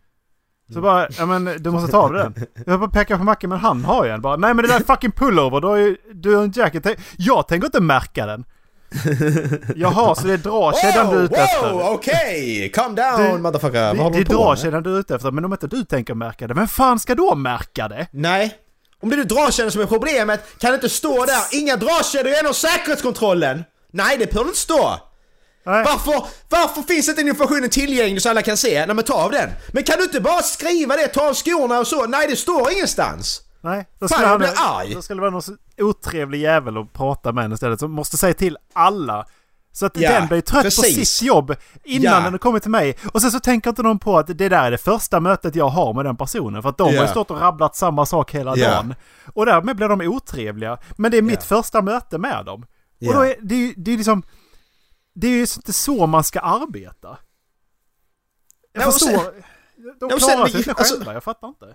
[0.73, 2.35] Så bara, ja men du måste ta av den.
[2.67, 4.21] Jag bara pekar på Macke men han har ju en.
[4.21, 7.01] Bara, nej men det där är fucking pullover, du har ju du har en jacket.
[7.17, 8.45] Jag tänker inte märka den.
[9.77, 11.73] Jaha, så det är dragkedjan du är ute efter.
[11.73, 12.71] wow, okej!
[12.75, 13.87] Calm down Du- motherfucker.
[13.87, 14.47] Vad Det, håller det du är på med?
[14.47, 17.15] dragkedjan du är ute efter, men om inte du tänker märka det, vem fan ska
[17.15, 18.07] då märka det?
[18.11, 18.57] Nej.
[19.05, 22.55] Om det är dragkedjan som är problemet kan det inte stå där inga dragkedjor genom
[22.55, 23.65] säkerhetskontrollen.
[23.91, 25.01] Nej, det behöver inte stå.
[25.67, 25.85] Nej.
[25.85, 28.87] Varför, varför finns inte informationen tillgänglig så alla kan se?
[28.87, 29.51] Nej men ta av den.
[29.73, 32.07] Men kan du inte bara skriva det, ta av skorna och så?
[32.07, 33.41] Nej det står ingenstans.
[33.61, 34.95] Nej, då Fan, skulle, jag han, blir arg.
[34.95, 38.35] då skulle det vara någon otrevlig jävel att prata med en istället som måste säga
[38.35, 39.27] till alla
[39.77, 40.99] Så att Ja, den blir trött precis.
[40.99, 41.55] på sitt jobb
[41.85, 42.31] innan Ja.
[42.31, 42.97] den kommer till mig.
[43.13, 45.69] Och sen så tänker inte någon på att det där är det första mötet jag
[45.69, 46.63] har med den personen.
[46.63, 47.03] För att de har Ja.
[47.03, 48.95] ju stått och rabblat samma sak hela dagen.
[49.35, 50.79] Och därmed blir de otrevliga.
[50.97, 52.67] Men det är mitt första möte med dem.
[53.09, 54.23] Och då är det, är ju- det är liksom...
[55.15, 57.19] Det är ju inte så man ska arbeta.
[58.73, 59.09] Jag Nej, förstår...
[59.09, 59.43] sen-
[60.01, 61.67] de klarar sig inte alltså- själva, jag fattar inte.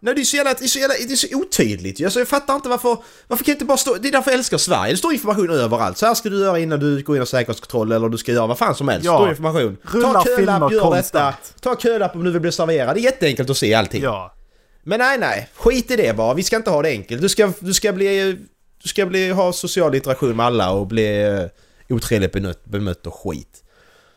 [0.00, 2.04] Nej, det är så jävla, det är så jävla, det är så otydligt.
[2.04, 4.58] Alltså, jag fattar inte varför, varför kan inte bara stå, det är därför jag älskar
[4.58, 4.92] Sverige.
[4.92, 5.98] Det står information överallt.
[5.98, 8.46] Så här ska du göra innan du går in och säkerhetskontroll eller du ska göra
[8.46, 9.04] vad fan som helst.
[9.04, 9.16] Ja.
[9.16, 9.76] Står information.
[9.82, 11.34] Rulla ta kölapp, gör detta.
[11.60, 12.96] Ta kölapp om du vill bli serverad.
[12.96, 14.02] Det är jätteenkelt att se allting.
[14.02, 14.34] Ja.
[14.82, 15.48] Men nej, nej.
[15.54, 16.34] Skit i det bara.
[16.34, 17.22] Vi ska inte ha det enkelt.
[17.22, 18.38] Du ska, du ska bli...
[18.82, 23.62] Du ska bli, ha social interaktion med alla och bli uh, otrevligt bemött och skit.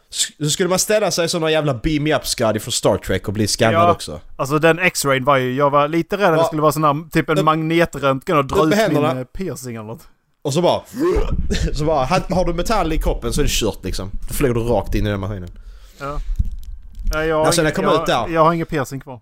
[0.10, 3.28] Så skulle man ställa sig som någon jävla beam me up skadi från Star Trek
[3.28, 3.92] och bli skannad Ja.
[3.92, 4.20] också.
[4.38, 7.10] Alltså den X-rayn var ju, jag var lite rädd att det skulle vara sån här,
[7.10, 10.08] typ en magnetröntgen och dra ut min eh, piercing eller något.
[10.42, 10.82] Och så bara...
[11.74, 14.12] Så bara, har du metall i kroppen så är det kört liksom.
[14.28, 15.50] Då flyger du rakt in i den maskinen.
[16.00, 16.18] Ja.
[17.14, 19.00] Ja, jag, har Alltså, när ingen- jag kom jag, ut där- jag har ingen piercing
[19.02, 19.20] kvar.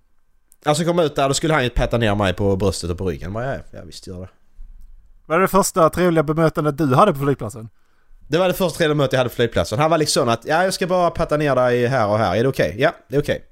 [0.65, 3.05] Alltså kom ut där, då skulle han ju patta ner mig på bröstet och på
[3.09, 3.33] ryggen.
[3.33, 4.29] Bara, ja, ja, visst gör det.
[5.25, 7.69] Vad är det första trevliga bemötandet du hade på flygplatsen?
[8.29, 9.79] Det var det första trevliga mötet jag hade på flygplatsen.
[9.79, 12.35] Han var liksom att ja, jag ska bara patta ner dig här och här.
[12.35, 12.75] Är det okej?
[12.77, 13.43] Ja, det är okej.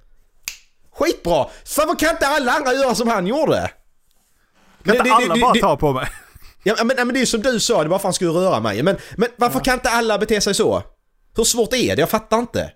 [0.94, 1.48] Skitbra!
[1.78, 3.72] Varför kan inte alla andra göra som han gjorde?
[4.86, 6.08] Kan inte alla bara ta på mig?
[6.64, 8.60] Ja, men, men det är ju som du sa, det var för han skulle röra
[8.60, 8.84] mig.
[8.84, 10.84] Men, men varför kan inte alla bete sig så?
[11.36, 12.00] Hur svårt är det?
[12.00, 12.72] Jag fattar inte.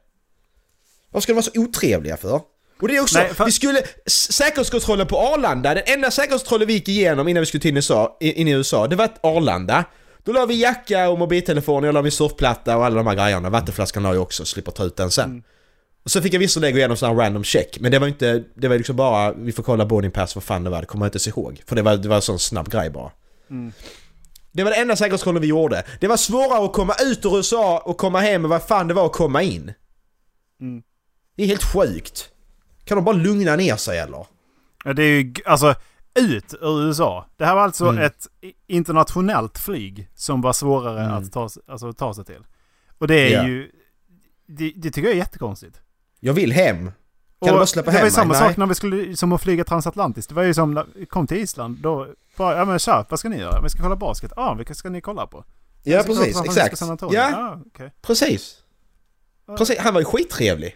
[1.11, 2.41] Vad ska de vara så otrevliga för?
[2.81, 6.73] Och det är också, Nej, för- vi skulle, säkerhetskontrollen på Arlanda, den enda säkerhetskontrollen vi
[6.73, 9.85] gick igenom innan vi skulle till USA, in i USA, det var ett Arlanda.
[10.23, 13.49] Då la vi jacka och mobiltelefon, jag la min surfplatta och alla de här grejerna.
[13.49, 15.29] Vattenflaskan la jag också, slipper ta ut den sen.
[15.29, 15.43] Mm.
[16.03, 18.43] Och så fick jag visserligen gå igenom sån här random check, men det var inte,
[18.55, 21.05] det var liksom bara, vi får kolla boarding pass, vad fan det var, det kommer
[21.05, 21.61] jag inte ihåg.
[21.65, 23.11] För det var, det var en sån snabb grej bara.
[23.49, 23.71] Mm.
[24.51, 25.83] Det var det enda säkerhetskontrollen vi gjorde.
[25.99, 28.93] Det var svårare att komma ut ur USA och komma hem än vad fan det
[28.93, 29.73] var att komma in.
[30.61, 30.83] Mm.
[31.35, 32.29] Det är helt sjukt.
[32.83, 34.25] Kan de bara lugna ner sig eller?
[34.85, 35.75] Ja, Det är ju, alltså,
[36.19, 37.25] ut ur USA.
[37.37, 38.03] Det här var alltså Mm.
[38.03, 38.27] ett
[38.67, 41.15] internationellt flyg som var svårare Mm.
[41.17, 42.45] att ta, alltså, ta sig till.
[42.97, 43.47] Och det är Ja.
[43.47, 43.71] ju...
[44.47, 45.81] Det, det tycker jag är jättekonstigt.
[46.19, 46.77] Jag vill hem.
[46.85, 46.93] Kan
[47.39, 48.37] Och du bara släppa det hem var ju samma mig?
[48.37, 48.55] sak Nej.
[48.57, 50.29] när vi skulle, som att flyga transatlantiskt.
[50.29, 51.77] Det var ju som när vi kom till Island.
[51.77, 52.07] Då
[52.37, 53.61] bara, ja men tja, vad ska ni göra?
[53.61, 54.31] Vi ska kolla basket.
[54.35, 55.43] Ja, ah, vilka ska ni kolla på?
[55.83, 56.81] Ja precis, exakt.
[57.11, 57.93] Ja, Ah, okej.
[58.01, 58.57] precis.
[59.57, 60.75] Precis, han var ju skittrevlig.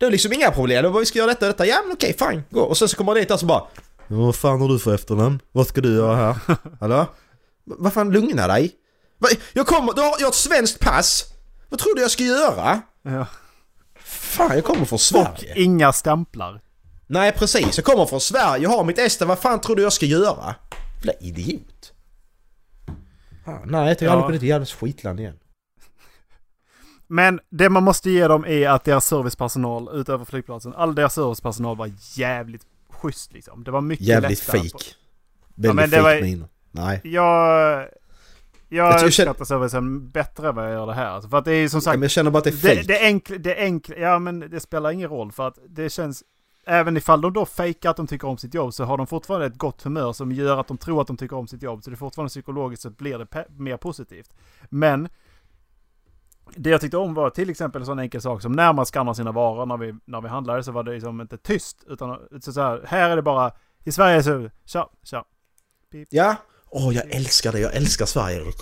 [0.00, 1.76] Det var liksom inga problem, det var bara vi ska göra detta och detta, ja
[1.86, 2.60] men okej fine, gå.
[2.60, 3.62] Och sen så kommer han dit där så bara
[4.08, 5.40] "Ja, Vad fan har du för efternamn?
[5.52, 6.36] Vad ska du göra här?
[6.80, 7.06] Hallå?
[7.64, 8.72] Vad fan, lugna dig.
[9.52, 11.24] Jag kommer, du har, jag har ett svenskt pass.
[11.68, 12.80] Vad tror du jag ska göra?
[13.02, 13.26] Ja.
[14.04, 15.54] Fan, jag kommer från Och Sverige.
[15.56, 16.60] inga stämplar.
[17.06, 19.92] Nej precis, jag kommer från Sverige, jag har mitt ester, vad fan tror du jag
[19.92, 20.54] ska göra?
[20.96, 21.92] Jävla idiot.
[23.46, 25.36] Ah, nej, jag tar aldrig på ditt jävla skitland igen.
[27.12, 31.76] Men det man måste ge dem är att deras servicepersonal utöver flygplatsen, all deras servicepersonal
[31.76, 33.64] var jävligt schysst liksom.
[33.64, 34.84] Det var mycket Jävligt lättare på- fake.
[35.54, 36.48] Väldigt men det fake var-.
[36.72, 37.00] Nej.
[37.04, 37.86] Jag...
[38.72, 41.06] Jag, Jag uppskattar servicen bättre än vad jag gör det här.
[41.06, 41.94] Alltså, För att det är som Ja, sagt...
[41.94, 42.82] men jag känner bara att det är det, fake.
[42.88, 43.38] det enkla...
[43.38, 46.22] Det enkla ja men det spelar ingen roll för att det känns...
[46.66, 49.46] Även ifall de då fejkar att de tycker om sitt jobb så har de fortfarande
[49.46, 51.84] ett gott humör som gör att de tror att de tycker om sitt jobb.
[51.84, 54.30] Så det är fortfarande psykologiskt så blir det mer positivt.
[54.68, 55.08] Men
[56.56, 59.14] det jag tyckte om var till exempel en sån enkel sak som när man skannar
[59.14, 61.84] sina varor när vi, när vi handlade så var det liksom inte tyst.
[61.86, 63.52] Utan så, så här, här är det bara,
[63.84, 65.24] i Sverige så, tja, tja.
[66.10, 66.36] Ja.
[66.70, 67.60] Åh, jag älskar det.
[67.60, 68.56] Jag älskar Sverige, Erik.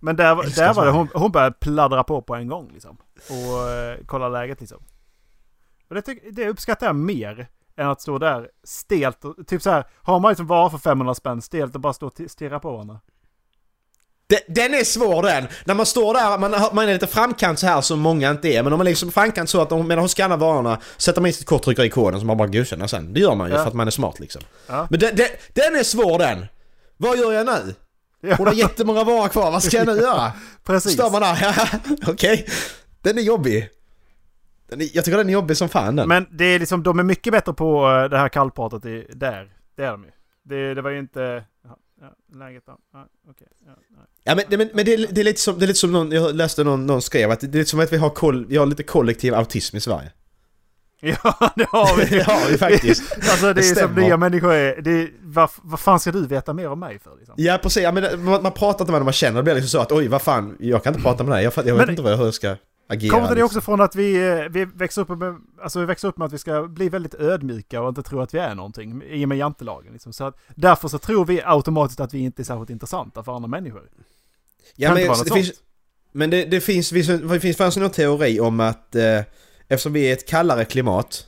[0.00, 2.96] Men där, Älskar där var det, hon, hon började pladdra på på en gång liksom.
[3.30, 4.78] Och eh, kolla läget liksom.
[5.88, 9.70] Och det, tyck- det uppskattar jag mer än att stå där stelt och typ så
[9.70, 9.84] här.
[10.02, 13.00] Har man liksom varor för 500 spänn stelt och bara stå och stirra på varandra.
[14.46, 15.46] Den, är svår den!
[15.64, 18.62] När man står där, man, man är lite framkant så här som många inte är,
[18.62, 21.34] men om man liksom framkant så att de, medan hon skannar varorna sätter man in
[21.34, 23.12] sitt kort, trycker i koden som man bara godkänner sen.
[23.12, 23.60] Det gör man ju Ja.
[23.62, 24.42] för att man är smart liksom.
[24.66, 24.86] Ja.
[24.90, 26.46] Men den, den, den är svår den!
[26.96, 27.74] Vad gör jag nu?
[28.36, 30.32] Hon har jättemånga varor kvar, vad ska jag nu göra?
[30.64, 30.92] Precis.
[30.92, 31.56] Står man där,
[32.12, 32.46] okej.
[33.02, 33.68] Den är jobbig.
[34.68, 36.08] Den är, jag tycker den är jobbig som fan den.
[36.08, 38.82] Men det är liksom, de är mycket bättre på eh, det här kallpratet
[39.20, 39.48] där.
[39.76, 40.10] Det är de ju.
[40.44, 41.44] Det, det var ju inte...
[42.00, 42.78] Ja, ja, läget då?
[42.92, 43.46] Ja, okej.
[43.66, 44.00] Ja, nej.
[44.24, 45.92] Ja men, det- men, men det, är, det är lite som, det är lite som
[45.92, 48.46] någon, jag läste någon, någon skrev att det är lite som att vi har, koll,
[48.46, 50.12] vi har lite kollektiv autism i Sverige.
[51.00, 52.04] Ja, det har vi.
[52.16, 53.12] det har vi faktiskt.
[53.30, 54.00] Alltså det, Det är som stämmer.
[54.02, 54.80] nya människor är.
[54.82, 57.34] Det är vad, vad fan ska du veta mer om mig för liksom?
[57.38, 59.68] Ja precis, ja, men man, man pratar inte med dem man känner, det blir liksom
[59.68, 61.90] så att oj vad fan, jag kan inte prata med dig, jag, jag vet Men-
[61.90, 62.56] inte vad jag, hur jag ska
[62.86, 63.10] agera.
[63.10, 63.46] Kommer det liksom.
[63.46, 66.32] också från att vi, eh, vi, växer upp med, alltså vi växer upp med att
[66.32, 69.38] vi ska bli väldigt ödmjuka och inte tro att vi är någonting i och med
[69.38, 69.92] jantelagen.
[69.92, 70.12] Liksom.
[70.12, 73.48] Så att, därför så tror vi automatiskt att vi inte är särskilt intressanta för andra
[73.48, 73.88] människor.
[74.76, 75.52] Ja men det finns,
[76.12, 79.20] Men det, det finns, det finns fanns någon teori om att eh,
[79.68, 81.26] eftersom vi är ett kallare klimat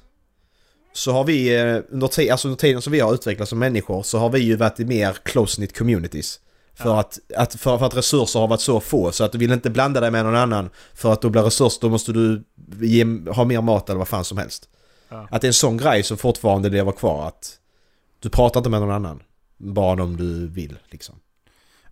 [0.93, 4.19] så har vi eh, under, alltså under tiden som vi har utvecklats som människor så
[4.19, 6.41] har vi ju varit i mer close-knit communities.
[6.79, 7.01] För, Ja.
[7.01, 9.71] att, att, för, för att resurser har varit så få så att du vill inte
[9.71, 12.45] blanda dig med någon annan för att då blir resurser, då måste du
[12.81, 14.69] ge, ha mer mat eller vad fan som helst.
[15.09, 15.29] Ja.
[15.31, 17.59] Att det är en sån grej som fortfarande lever kvar att
[18.21, 19.23] du pratar inte med någon annan.
[19.57, 21.15] Bara om du vill liksom.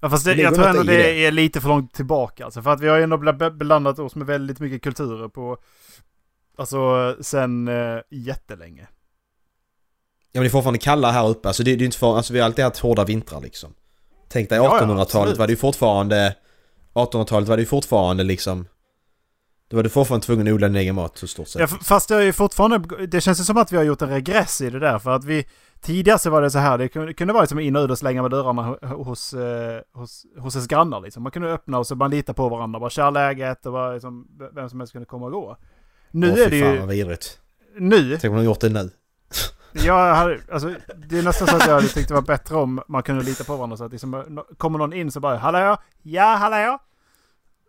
[0.00, 1.26] Ja, fast det, Det jag tror ändå det, det.
[1.26, 2.44] är lite för långt tillbaka.
[2.44, 5.56] Alltså, för att vi har ju ändå bl- blandat oss med väldigt mycket kulturer på...
[6.58, 8.82] Alltså sen eh, jättelänge.
[10.32, 12.32] Ja men det är fortfarande kalla här uppe, alltså det, det är inte för, alltså
[12.32, 13.74] vi har alltid haft hårda vintrar liksom.
[14.28, 15.38] Tänk dig Ja, ja, 1800-talet absolut.
[15.38, 16.36] var det ju fortfarande...
[16.94, 18.66] 1800-talet var det ju fortfarande liksom...
[19.68, 21.60] Då var du fortfarande tvungen att odla din egen mat i stort sett.
[21.60, 23.06] Ja, fast det är ju fortfarande...
[23.06, 24.98] Det känns ju som att vi har gjort en regress i det där.
[24.98, 25.46] För att vi...
[25.80, 28.22] Tidigare så var det så här, det kunde, vara liksom in och ut och slänga
[28.22, 31.22] med dörrarna ho- hos, eh, hos, hos ens grannar liksom.
[31.22, 32.80] Man kunde öppna och så man litar på varandra.
[32.80, 35.56] Bara kör läget och bara liksom, vem som helst kunde komma och gå.
[36.10, 36.78] Nu Åh, är det fan ju...
[36.78, 37.40] vad vidrigt.
[37.78, 38.90] Nu Tänk om de gjort det nu.
[39.84, 40.74] Jag hade, alltså,
[41.08, 43.44] det är nästan så att jag hade tyckt det var bättre om man kunde lita
[43.44, 43.76] på varandra.
[43.76, 45.76] Så att liksom, kommer någon in så bara Hallå?
[46.02, 46.78] Ja, hallå?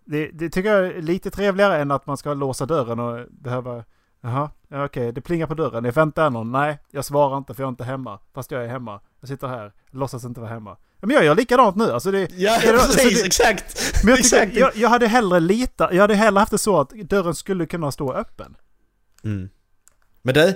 [0.05, 3.84] Det, det tycker jag är lite trevligare än att man ska låsa dörren och behöva...
[4.22, 5.86] Jaha, ja, okej, det plingar på dörren.
[5.86, 6.51] Jag väntar någon.
[6.51, 8.20] Nej, jag svarar inte för jag är inte hemma.
[8.34, 8.99] Fast jag är hemma.
[9.20, 10.78] Jag sitter här, låtsas inte vara hemma.
[11.01, 11.91] Men jag gör likadant nu.
[11.91, 14.03] Alltså det, Ja det- så precis, det- exakt!
[14.03, 14.55] men jag, tycker, Exakt.
[14.58, 17.91] jag, jag hade hellre lita, jag hade hellre haft det så att dörren skulle kunna
[17.91, 18.55] stå öppen.
[19.24, 19.49] Mm.
[20.22, 20.55] Men det,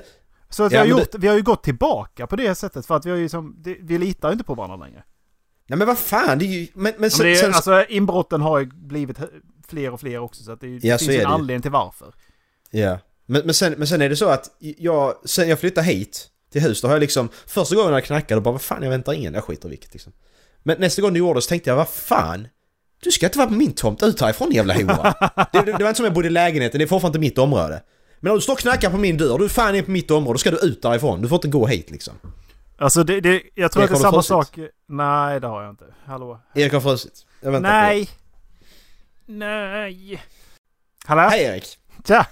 [0.52, 2.86] Så att Ja, vi, har men gjort, vi har ju gått tillbaka på det sättet
[2.86, 5.04] för att vi har ju som, det, vi litar inte på varandra längre.
[5.68, 6.68] nej men vad fan, det är ju...
[6.74, 9.18] Men, men, Men sen, det är, sen, alltså inbrotten har ju blivit
[9.68, 11.26] fler och fler också så att det, Ja, det så finns en det ju.
[11.26, 12.14] anledning till varför.
[12.70, 13.00] Ja.
[13.26, 16.62] Men, men, sen, men sen är det så att jag, sen jag flyttade hit till
[16.62, 17.30] hus, då har jag liksom...
[17.48, 20.14] Första gången jag knackade, bara vad fan jag väntar ingen, jag skiter i vilket liksom.
[20.64, 22.48] Men nästa gång det gjordes tänkte jag, vad fan?
[23.04, 25.14] Du ska inte vara på min tomt, ut härifrån jävla hora.
[25.52, 27.38] det, det, det var inte som jag bodde i lägenheten, det är fortfarande inte mitt
[27.38, 27.84] område.
[28.24, 30.12] Men om du står och knackar på min dörr, du är fan är på mitt
[30.12, 31.22] område, då ska du ut därifrån.
[31.22, 32.14] Du får inte gå hit liksom.
[32.78, 34.28] Alltså det, det, jag tror Erik, att det är samma frusit?
[34.58, 34.70] sak.
[34.88, 35.86] Nej, det har jag inte.
[36.06, 36.40] Hallå?
[36.56, 37.26] Erik har frusit.
[37.42, 38.10] Jag väntar på Nej!
[39.26, 40.22] Nej!
[41.06, 41.22] Hallå?
[41.22, 41.78] Hej Erik!
[42.08, 42.26] Tja!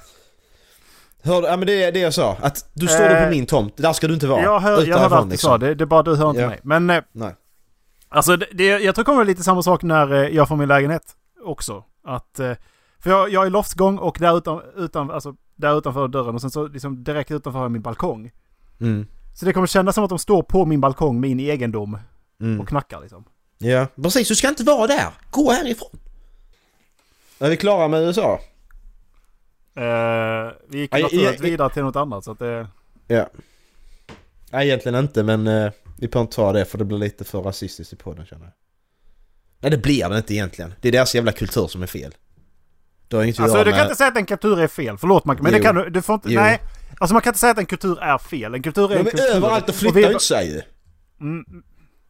[1.23, 3.77] Hör, ja men det är det jag sa, att du står Eh, på min tomt,
[3.77, 4.41] där ska du inte vara.
[4.43, 6.47] Jag, hör, jag hörde allt du sa, det, det är bara du hör inte Ja.
[6.47, 6.59] mig.
[6.63, 7.35] Men eh, Nej.
[8.09, 10.67] alltså det, det, jag tror det kommer lite samma sak när eh, jag får min
[10.67, 11.03] lägenhet
[11.45, 11.83] också.
[12.03, 12.53] Att, eh,
[12.99, 16.41] för jag, jag är i loftsgång och där, utan, utan, alltså, där utanför dörren och
[16.41, 18.31] sen så liksom direkt utanför min balkong.
[18.81, 19.07] Mm.
[19.35, 21.97] Så det kommer kännas som att de står på min balkong, min egendom,
[22.41, 22.59] Mm.
[22.61, 23.23] och knackar liksom.
[23.57, 24.27] Ja, precis.
[24.27, 25.07] Du ska inte vara där.
[25.31, 25.99] Gå härifrån.
[27.39, 28.39] Är vi klara med USA?
[29.75, 31.37] Eh, vi gick naturligt aj, aj.
[31.49, 32.67] vidare till något annat så att det...
[33.07, 33.29] Ja.
[34.51, 37.41] Nej, egentligen inte, men eh, vi behöver inte ta det för det blir lite för
[37.41, 38.53] rasistiskt i podden känner jag.
[39.59, 40.73] Nej, det blir det inte egentligen.
[40.81, 42.15] Det är deras jävla kultur som är fel.
[43.09, 43.83] Det har inget Alltså du kan med...
[43.85, 45.57] inte säga att en kultur är fel, förlåt Marcus, men Jo.
[45.57, 46.41] det kan du, du får inte, Jo.
[46.41, 46.61] nej.
[46.99, 49.11] Alltså man kan inte säga att en kultur är fel, en kultur är en De
[49.11, 49.31] kultur.
[49.31, 50.61] är överallt och flyttar vi- inte sig ju.
[51.21, 51.45] Mm,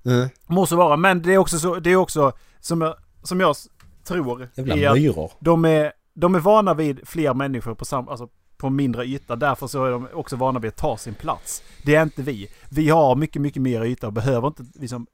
[0.06, 0.30] Mm.
[0.48, 3.56] må så vara, men det är också så, det är också som jag, som jag
[4.04, 5.32] tror, Jävla är myror.
[5.40, 9.36] de är, de är vana vid fler människor på sam, alltså på mindre yta.
[9.36, 11.64] Därför så är de också vana vid att ta sin plats.
[11.84, 12.48] Det är inte vi.
[12.70, 15.08] Vi har mycket, mycket mer yta och behöver inte liksom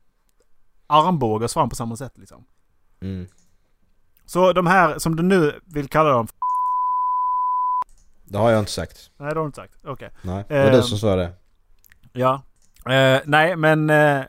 [0.87, 2.45] armbåga oss fram på samma sätt liksom.
[3.01, 3.27] Mm.
[4.25, 6.27] Så de här, som du nu vill kalla dem,
[8.25, 9.11] Det har jag inte sagt.
[9.17, 9.73] nej det har du inte sagt.
[9.83, 10.09] Okej.
[10.21, 10.83] Nej, det var du Ehm.
[10.83, 11.31] som sa det.
[12.13, 12.41] Ja.
[12.93, 14.23] Eh, nej, men eh,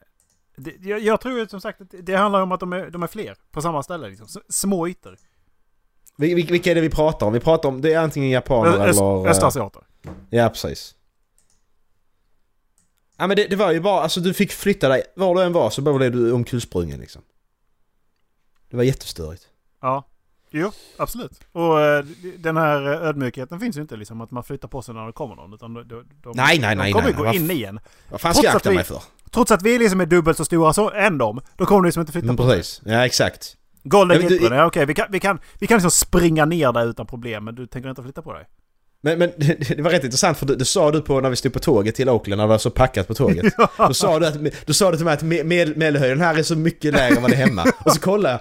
[0.57, 3.07] det, jag, jag tror som sagt att det handlar om att de är, de är
[3.07, 4.09] fler på samma ställe.
[4.09, 4.27] Liksom.
[4.49, 5.17] Små ytor.
[6.19, 7.33] Vil- vil- Vilka är det vi pratar om?
[7.33, 9.25] Vi pratar om, det är antingen japaner Ö- öst- eller...
[9.25, 9.83] eh, Östasiater.
[10.31, 10.95] Ja, precis.
[13.19, 15.53] Ja men det, det var ju bara, alltså du fick flytta dig, var du än
[15.53, 17.23] var så blev du omkullsprungen liksom.
[18.71, 19.49] Det var jättestörigt.
[19.87, 20.05] Ja.
[20.51, 21.41] Jo, absolut.
[21.53, 22.05] Och eh,
[22.39, 25.13] den här eh, ödmjukheten finns ju inte liksom att man flyttar på sig när det
[25.13, 25.55] kommer någon.
[25.55, 27.15] Utan de, de, de, Nej, nej, de nej, kommer nej.
[27.17, 27.81] gå in f- igen.
[28.11, 29.03] Vad fan ska jag akta vi- mig för?
[29.31, 31.41] Trots att vi liksom är dubbelt så stora så, än de.
[31.57, 32.57] Då kommer de liksom inte flytta Men på sig.
[32.57, 33.57] precis, ja exakt.
[33.85, 34.87] Golden Ja, du- Gate ja, okej.
[34.87, 37.45] Vi, kan, vi, kan, vi kan liksom springa ner där utan problem.
[37.45, 38.45] Men du tänker inte flytta på dig?
[39.01, 39.31] Men, men
[39.77, 41.95] det var rätt intressant för det, det sa du på när vi stod på tåget
[41.95, 43.55] till Oakland när det var så packat på tåget.
[43.79, 46.57] Då sa du, att, då sa du till mig att med, medelhöjden här är så
[46.57, 47.65] mycket lägre än vad det är hemma.
[47.85, 48.41] Och så kollade jag.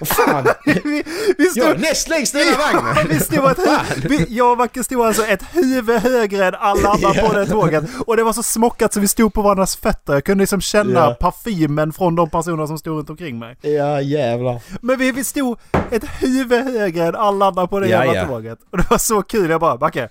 [0.00, 0.44] Vad fan!
[0.84, 1.04] vi,
[1.38, 3.06] vi stod, Jag är näst längst i här vagnen!
[3.08, 3.58] vi stod ett
[4.04, 7.84] vi, jag och Macke stod alltså ett huvud högre än alla andra på det tåget.
[8.06, 10.12] Och det var så smockat så vi stod på varandras fötter.
[10.12, 11.16] Jag kunde liksom känna Ja.
[11.20, 13.56] parfymen från de personer som stod runt omkring mig.
[13.62, 14.60] Ja jävlar.
[14.80, 15.58] Men vi, vi stod
[15.90, 18.26] ett huvud högre än alla andra på det Ja, jävla ja.
[18.26, 18.58] tåget.
[18.70, 19.50] Och det var så kul.
[19.50, 20.08] Jag bara, Macke.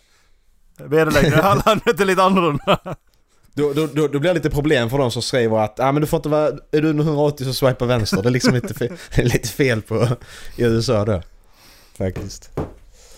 [0.90, 2.80] Medellängden, landet är lite annorlunda.
[3.60, 6.02] Då, då, då, då blir det lite problem för de som skriver att ah, men
[6.02, 8.22] du får inte vara, är du under 180 så swipa vänster.
[8.22, 10.08] Det är liksom lite fel, lite fel på
[10.58, 11.22] i USA då.
[11.94, 12.52] Faktiskt.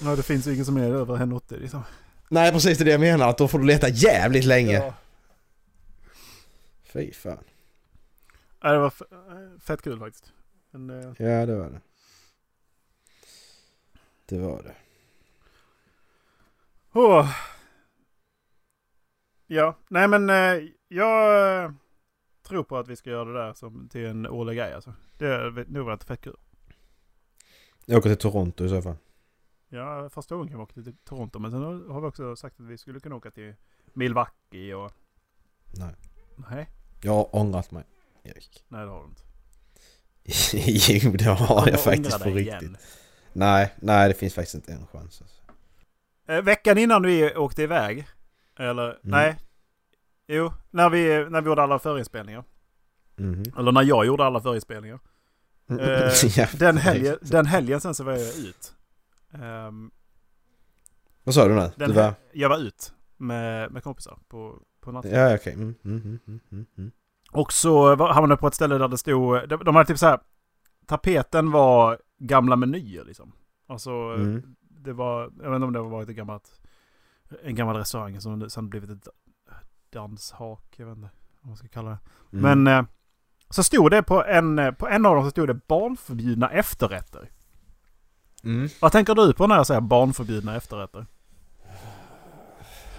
[0.03, 1.83] Ja, det finns ju ingen som är över 1,80 liksom.
[2.29, 4.73] Nej precis det är det jag menar, att då får du leta jävligt länge.
[4.73, 4.93] Ja.
[6.93, 7.43] Fy fan.
[8.61, 8.93] Ja, det var
[9.59, 10.25] fett kul faktiskt.
[10.71, 11.81] Men, eh, Ja det var det.
[14.25, 14.75] Det var det.
[16.93, 17.29] åh.
[19.53, 21.71] Ja, nej men eh, jag eh,
[22.47, 24.93] tror på att vi ska göra det där som till en årlig grej alltså.
[25.17, 26.37] Det är nog varit fett kul.
[27.85, 28.95] Jag åker till Toronto i så fall.
[29.69, 31.39] Ja, första gången jag åkte till Toronto.
[31.39, 33.55] Men sen har vi också sagt att vi skulle kunna åka till
[33.93, 34.91] Milwaukee och...
[35.71, 35.95] Nej.
[36.49, 36.69] Nej,
[37.01, 37.83] Jag har ångrat mig,
[38.23, 38.65] Erik.
[38.67, 39.21] nej det har du inte.
[41.05, 42.61] jo det har Kommer jag faktiskt på riktigt.
[42.61, 42.77] igen.
[43.33, 45.21] Nej, nej det finns faktiskt inte en chans.
[45.21, 45.41] Alltså.
[46.27, 48.07] Eh, veckan innan vi åkte iväg.
[48.70, 49.38] Eller nej.
[50.28, 52.43] Jo, när vi, när vi gjorde alla förinspelningar.
[53.16, 53.43] Mhm.
[53.57, 54.99] Eller när jag gjorde alla förinspelningar.
[55.80, 58.74] Eh, Ja, Den helgen, den helgen sen så var jag ut.
[59.34, 59.91] Ehm,
[61.24, 61.72] Vad sa du nu?
[61.78, 62.14] den Du var...
[62.34, 65.12] Jag var ut med, med kompisar på, på natten.
[65.12, 65.53] Ja okej.
[65.53, 66.91] Mm, mm, mm, mm, mm, mm.
[67.32, 69.49] Och så hamnade jag på ett ställe där det stod...
[69.49, 70.20] De, de hade typ så här...
[70.86, 73.32] Tapeten var gamla menyer liksom.
[73.68, 74.55] Alltså Mm.
[74.59, 75.22] det var...
[75.22, 76.61] Jag vet inte om det var ett gammalt...
[77.43, 79.07] En gammal restaurang som sen blivit ett
[79.93, 80.73] danshak.
[80.75, 81.09] Jag vet inte
[81.41, 81.97] vad man ska kalla det.
[82.38, 82.63] Mm.
[82.63, 82.77] Men...
[82.77, 82.86] Eh,
[83.49, 87.29] så stod det på en, eh, på en av dem så stod det barnförbjudna efterrätter.
[88.43, 88.69] Mm.
[88.82, 91.05] Vad tänker du på när jag säger barnförbjudna efterrätter?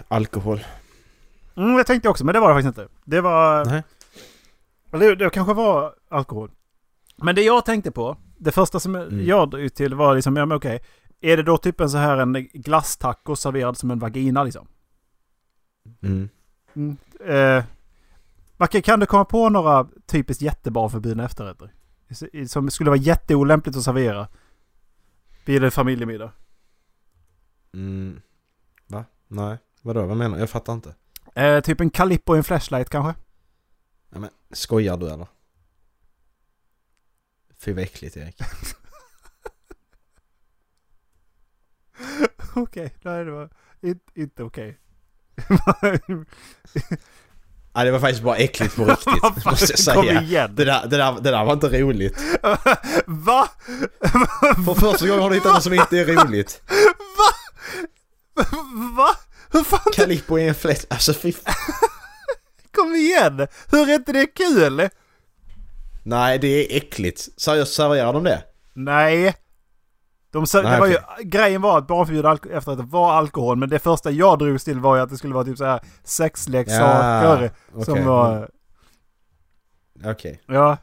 [0.07, 0.59] Alkohol.
[1.55, 2.93] Mm, det tänkte jag också, men det var det faktiskt inte.
[3.05, 3.65] Det var...
[3.65, 3.83] Nej.
[4.91, 6.51] Det, det kanske var alkohol.
[7.17, 9.25] Men det jag tänkte på, det första som Mm.
[9.25, 10.83] jag drog till var liksom, ja men okej.
[11.23, 14.67] Är det då typ en så här en glasstaco serverad som en vagina liksom?
[16.01, 16.29] Mm.
[16.73, 16.97] Mm.
[17.25, 17.65] Eh,
[18.57, 21.73] Macke, kan du komma på några typiskt jättebarnförbjudna efterrätter?
[22.47, 24.27] Som skulle vara jätteolämpligt att servera?
[25.45, 26.31] Vid en familjemiddag.
[27.73, 28.21] Mm.
[28.87, 29.05] Va?
[29.27, 29.57] Nej.
[29.81, 30.05] Vadå?
[30.05, 30.41] Vad menar du?
[30.41, 30.95] Jag fattar inte.
[31.35, 33.21] Eh, typ en Calippo i en flashlight kanske?
[34.09, 35.27] Ja, men, skojar du eller?
[37.57, 38.41] Fy vad äckligt Erik.
[42.55, 43.49] okej, nej det var
[43.81, 44.77] inte, inte okej.
[47.75, 49.05] Nej det var faktiskt bara äckligt på riktigt.
[49.45, 50.21] måste jag Kom säga.
[50.21, 50.55] igen!
[50.55, 52.17] Det där, det, där, det där var inte roligt.
[53.05, 53.49] Va?
[54.65, 56.61] För första gången har du hittat något som inte är roligt.
[57.17, 57.33] Va?
[58.97, 59.09] Va?
[59.51, 59.91] Hur fan?
[59.93, 60.85] Calippo är en flätt.
[60.93, 61.33] Alltså fy.
[62.71, 63.47] Kom igen!
[63.71, 64.89] Hur är inte det kul?
[66.03, 67.41] Nej det är äckligt.
[67.41, 68.43] Seriöst serverar de det?
[68.73, 69.35] Nej.
[70.33, 73.13] De sa, Nej, det var ju, grejen var att barnförbjuden alko- efter att det var
[73.13, 73.57] alkohol.
[73.57, 75.79] Men det första jag drogs till var ju att det skulle vara typ så här
[76.03, 77.51] sexleksaker.
[77.73, 77.85] okej.
[77.85, 78.49] Som var...
[80.05, 80.41] Okej.
[80.47, 80.77] Ja.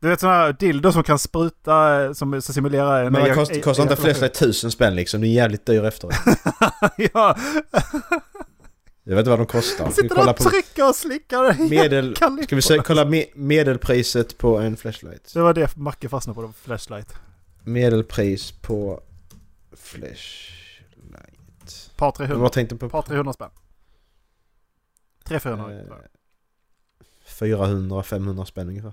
[0.00, 3.12] Du vet sådana här dildo som kan spruta, som simulerar en...
[3.12, 3.96] Men ejak- kost, kostar inte.
[3.96, 5.20] Flashlight tusen spänn liksom?
[5.20, 6.14] Det är jävligt dyr efteråt.
[7.12, 7.36] ja.
[9.04, 9.74] Jag vet inte vad de kostar.
[9.76, 12.16] Ska vi Sitter kolla och trycker och slickar medel...
[12.16, 15.30] Ska vi se, kolla me, medelpriset på en Flashlight?
[15.34, 17.14] Det var det Macke fastnade på, det flashlight.
[17.68, 19.00] Medelpris på
[19.72, 20.22] Flashlight.
[21.96, 22.38] Par Jag 300.
[22.38, 22.88] bara tänkte på...
[22.88, 23.50] Par 300 spänn.
[25.24, 25.90] 300-400.
[25.90, 26.04] Eh,
[27.26, 28.92] 400-500 spänn ungefär.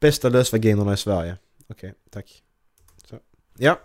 [0.00, 1.36] Bästa lösvaginerna i Sverige.
[1.68, 2.42] Okej, tack.
[3.04, 3.18] Så.
[3.56, 3.78] Ja.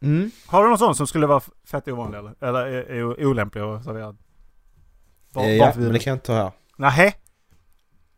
[0.00, 0.30] Mm.
[0.46, 2.34] Har du någon sån som skulle vara fett ovanlig eller?
[2.40, 4.16] Eller är, är olämplig att servera?
[5.32, 6.52] Var, Eh, ja, men det kan jag inte ta här.
[6.76, 7.12] Nähä?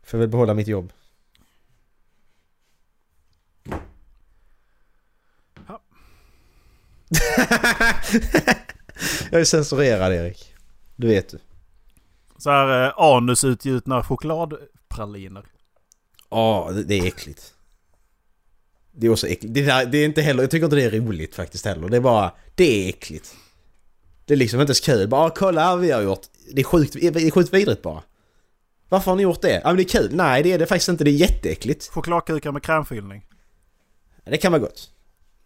[0.03, 0.93] För jag vill behålla mitt jobb.
[9.31, 10.55] jag är censurerad Erik.
[10.97, 11.39] Du vet du.
[12.39, 15.45] Så här eh, anusutgjutna chokladpraliner.
[16.31, 17.55] Ja, det, det är äckligt.
[18.93, 19.55] Det är också äckligt.
[19.55, 21.89] Det, där, det är inte heller, jag tycker inte det är roligt faktiskt heller.
[21.89, 23.35] Det är bara, det är äckligt.
[24.25, 25.09] Det är liksom inte ens kul.
[25.09, 26.27] Bara kolla här vi har gjort.
[26.53, 28.03] Det är sjukt, det är sjukt vidrigt bara.
[28.89, 29.61] Varför har ni gjort det?
[29.65, 30.11] Ja men det är kul.
[30.13, 31.89] Nej det är det faktiskt inte, det är jätteäckligt.
[31.89, 33.27] Chokladkukar med krämfyllning.
[34.25, 34.91] Det kan vara gott.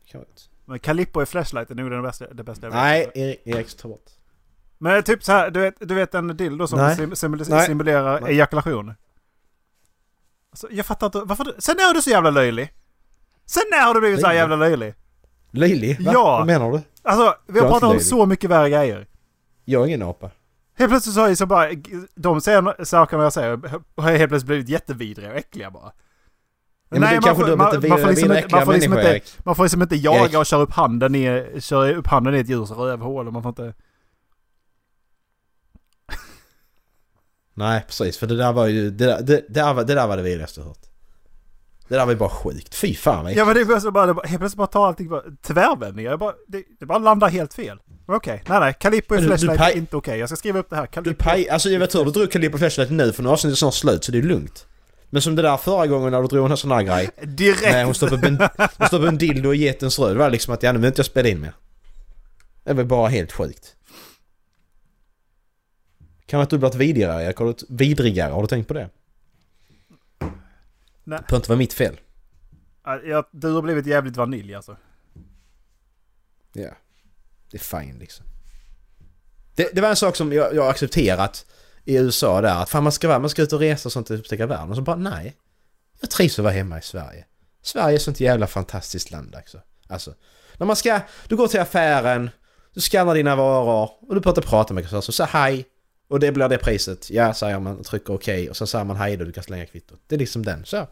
[0.04, 0.48] Det kan vara gott.
[0.72, 2.80] Men Calippo i flashlight är nog det bästa, det bästa jag vet.
[2.82, 4.10] Nej, Erik, Erik ta bort.
[4.78, 7.16] Men typ så här, du vet, du vet en dildo som Nej.
[7.16, 7.66] sim, Nej.
[7.66, 8.32] simulerar Nej.
[8.34, 8.94] ejakulation?
[10.50, 12.72] Alltså, jag fattar inte, varför du, Sen är du så jävla löjlig?
[13.46, 14.38] Sen när har du blivit så Löjlig?
[14.40, 14.94] jävla löjlig?
[15.50, 16.04] Löjlig?
[16.04, 16.10] Va?
[16.14, 16.36] Ja.
[16.38, 16.80] Vad menar du?
[17.02, 19.06] Alltså, vi Jag har pratat om så mycket värre grejer.
[19.64, 20.30] Jag är ingen apa.
[20.74, 21.68] Helt plötsligt så är det så bara,
[22.14, 23.60] de säger sakerna jag säger
[23.96, 25.92] har helt plötsligt blivit jättevidriga och äckliga bara.
[26.94, 29.20] Ja, det är man får- man- man får liksom inte- man får liksom inte-.
[29.44, 32.48] Man får liksom inte jaga och köra upp handen i, köra upp handen i ett
[32.48, 33.74] djurs rövhål man får inte...
[37.54, 40.06] Nej precis, för det där var ju, det där, det, det där, var, det där
[40.06, 40.78] var det vidrigaste jag hört.
[41.88, 42.74] Det där var ju bara sjukt.
[42.74, 44.86] Fy fan vad Ja men det är så bara, det bara, helt plötsligt bara tar
[44.86, 46.10] allting bara, tvärvändningar.
[46.10, 47.78] Jag bara, det, det bara landar helt fel.
[48.06, 48.74] Okej, nej nej.
[48.80, 50.18] Calippo i du- du Flashlight är inte okej.
[50.18, 50.82] Jag ska skriva upp det här.
[50.82, 51.24] Du Calippo.
[51.24, 53.74] paj, alltså jag vet tur du drog Calippo Flashlight nu för nu är avsnittet snart
[53.74, 54.66] slut så det är lugnt.
[55.14, 57.10] Men som det där förra gången när du drog en sån här grej.
[57.22, 57.62] Direkt!
[57.62, 58.36] Nej, hon stoppade en,
[58.78, 60.12] hon stoppade en dildo i getens röv.
[60.12, 61.52] Det var liksom att ja, nu vill inte jag spela in mer.
[62.64, 63.76] Det var bara helt sjukt.
[66.26, 67.36] Kan vara att du blivit vidrigare Erik?
[67.36, 68.32] Har du, vidrigare?
[68.32, 68.90] Har du tänkt på det?
[70.18, 70.30] Nej.
[71.04, 72.00] Det behöver inte vara mitt fel.
[72.84, 74.76] Ja, jag- du har blivit jävligt vanilj alltså.
[76.52, 76.70] Ja.
[77.50, 78.26] Det är fine liksom.
[79.54, 81.46] Det, det var en sak som jag, jag accepterat
[81.84, 82.62] i USA där.
[82.62, 84.70] Att fan man ska, vara, man ska ut och resa och sånt och upptäcka världen.
[84.70, 85.36] Och så bara nej.
[86.00, 87.24] Jag trivs att vara hemma i Sverige.
[87.62, 89.60] Sverige är ett sånt jävla fantastiskt land också.
[89.88, 90.14] Alltså.
[90.56, 92.30] När man ska, du går till affären,
[92.74, 95.02] du skannar dina varor och du pratar prata med kassören.
[95.02, 95.64] Så säg hej.
[96.08, 97.10] Och det blir det priset.
[97.10, 98.50] Ja, säger man och trycker okej.
[98.50, 100.00] Och så säger man hej då, du kan slänga kvittot.
[100.06, 100.64] Det är liksom den.
[100.64, 100.88] Så.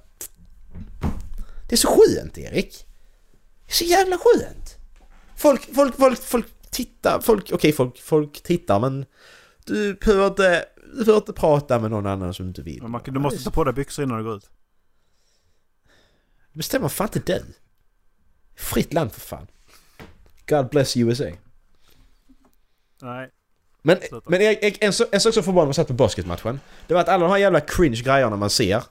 [1.68, 2.86] Det är så skönt Erik.
[3.66, 4.76] Det är så jävla skönt.
[5.36, 9.06] Folk, folk, folk, folk tittar, folk, okej folk, folk tittar men
[9.64, 10.64] du behöver inte,
[10.98, 12.82] du behöver inte prata med någon annan som du inte vill.
[12.82, 14.50] Men man, du måste ta på dig byxor innan du går ut.
[16.52, 17.44] Det bestämmer fan inte du.
[18.54, 19.46] Fritt land för fan.
[20.48, 21.24] God bless USA.
[23.02, 23.30] Nej.
[23.82, 24.30] Men, Sluta.
[24.30, 26.60] men Erik, Erik, en, en sak som förvånade mig satt på basketmatchen.
[26.86, 28.82] Det var att alla de här jävla cringe grejerna man ser.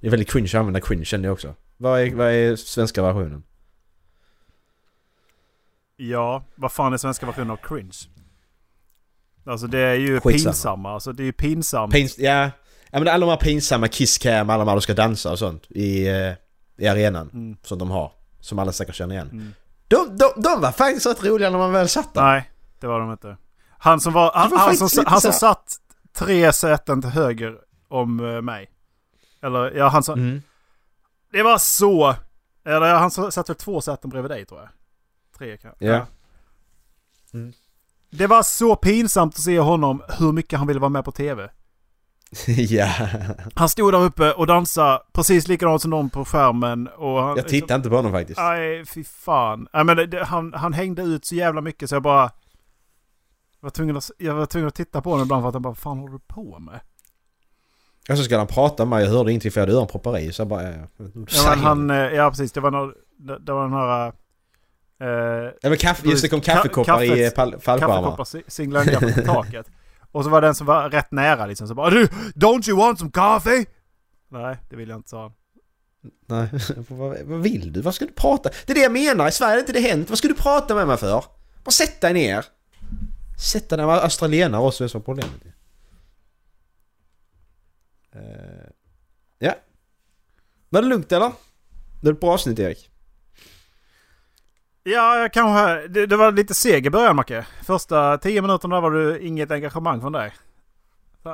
[0.00, 1.54] Det är väldigt cringe att använda cringe känner jag också.
[1.76, 3.42] Vad är, vad är svenska versionen?
[5.96, 7.92] Ja, vad fan är svenska versionen av cringe?
[9.44, 10.52] Alltså det är ju Skitsamma.
[10.52, 10.94] pinsamma.
[10.94, 11.92] Alltså det är ju pinsamt.
[11.92, 12.50] Pins, ja,
[12.90, 15.66] ja men alla de här pinsamma kisscam, alla de här du ska dansa och sånt
[15.70, 16.32] i, eh,
[16.78, 17.30] i arenan.
[17.32, 17.56] Mm.
[17.62, 18.12] Som de har.
[18.40, 19.28] Som alla säkert känner igen.
[19.32, 19.54] Mm.
[19.88, 22.22] De, de, de var faktiskt rätt roliga när man väl satt där.
[22.22, 23.36] Nej, det var de inte.
[23.78, 25.76] Han som var, han, var han, som, han som satt
[26.12, 27.58] tre säten till höger
[27.88, 28.70] om eh, mig.
[29.42, 30.18] Eller ja, han som...
[30.18, 30.42] Mm.
[31.32, 32.14] Det var så...
[32.64, 34.68] Eller ja, han satt väl två säten bredvid dig tror jag.
[35.38, 35.86] Tre kanske.
[35.86, 36.06] Ja.
[37.34, 37.52] Mm.
[38.10, 41.50] Det var så pinsamt att se honom hur mycket han ville vara med på tv.
[42.46, 42.88] ja.
[43.54, 46.88] Han stod där uppe och dansade precis likadant som någon på skärmen.
[46.88, 48.38] Och han, Jag tittar inte på honom faktiskt.
[48.40, 49.68] Nej, fy fan.
[49.72, 52.30] Nej, men det, han, han hängde ut så jävla mycket så jag bara...
[53.60, 55.68] Var tvungen att, jag var tvungen att titta på honom ibland för att han bara,
[55.68, 56.80] vad fan håller du på med?
[58.10, 60.32] Och så ska han prata med mig, jag hörde ingenting för jag hade öronproppar i
[60.32, 60.62] så jag bara...
[60.62, 64.12] Ja, Ja, men han, eh, ja precis, det var, någon, det, det var den här...
[65.00, 65.06] Eh,
[65.62, 67.94] Ja men kaffe, just det kom kaffekoppar i eh, Kaffets- pall- fallskärmar.
[67.96, 69.66] kaffekoppar si- singlade ner på taket.
[70.12, 72.98] Och så var den som var rätt nära liksom så bara du, Don't you want
[72.98, 73.66] some coffee?
[74.28, 75.32] Nej, det vill jag inte sa.
[76.26, 76.48] Nej,
[76.88, 77.80] vad, vad vill du?
[77.80, 78.50] Vad ska du prata?
[78.66, 80.08] Det är det jag menar, i Sverige har inte det hänt.
[80.08, 81.24] Vad ska du prata med mig för?
[81.64, 82.44] Bara sätt dig ner.
[83.38, 85.32] Sätt dig ner med australienare också, det är problemet.
[88.16, 88.22] Uh,
[89.38, 89.54] ja.
[90.68, 91.32] Var det lugnt eller?
[92.02, 92.90] Det är ett bra avsnitt Erik.
[94.88, 95.88] Ja, jag kanske...
[95.88, 97.46] Det, det var lite seg i början Macke.
[97.62, 100.32] Första tio minuterna var det inget engagemang från dig.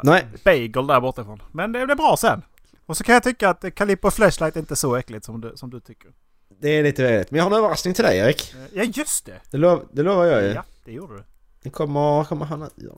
[0.02, 0.26] Nej.
[0.44, 1.42] Bagel där bortifrån.
[1.52, 2.42] Men det blev bra sen.
[2.86, 5.70] Och så kan jag tycka att Calippo Flashlight är inte så äckligt som du, som
[5.70, 6.12] du tycker.
[6.60, 7.30] Det är lite väligt.
[7.30, 8.54] Men jag har en överraskning till dig Erik.
[8.72, 9.40] Ja, just det!
[9.50, 10.48] Det, lov, det lovar jag ju.
[10.48, 11.24] Ja, det gjorde du.
[11.62, 12.96] Den kommer, kommer han att göra.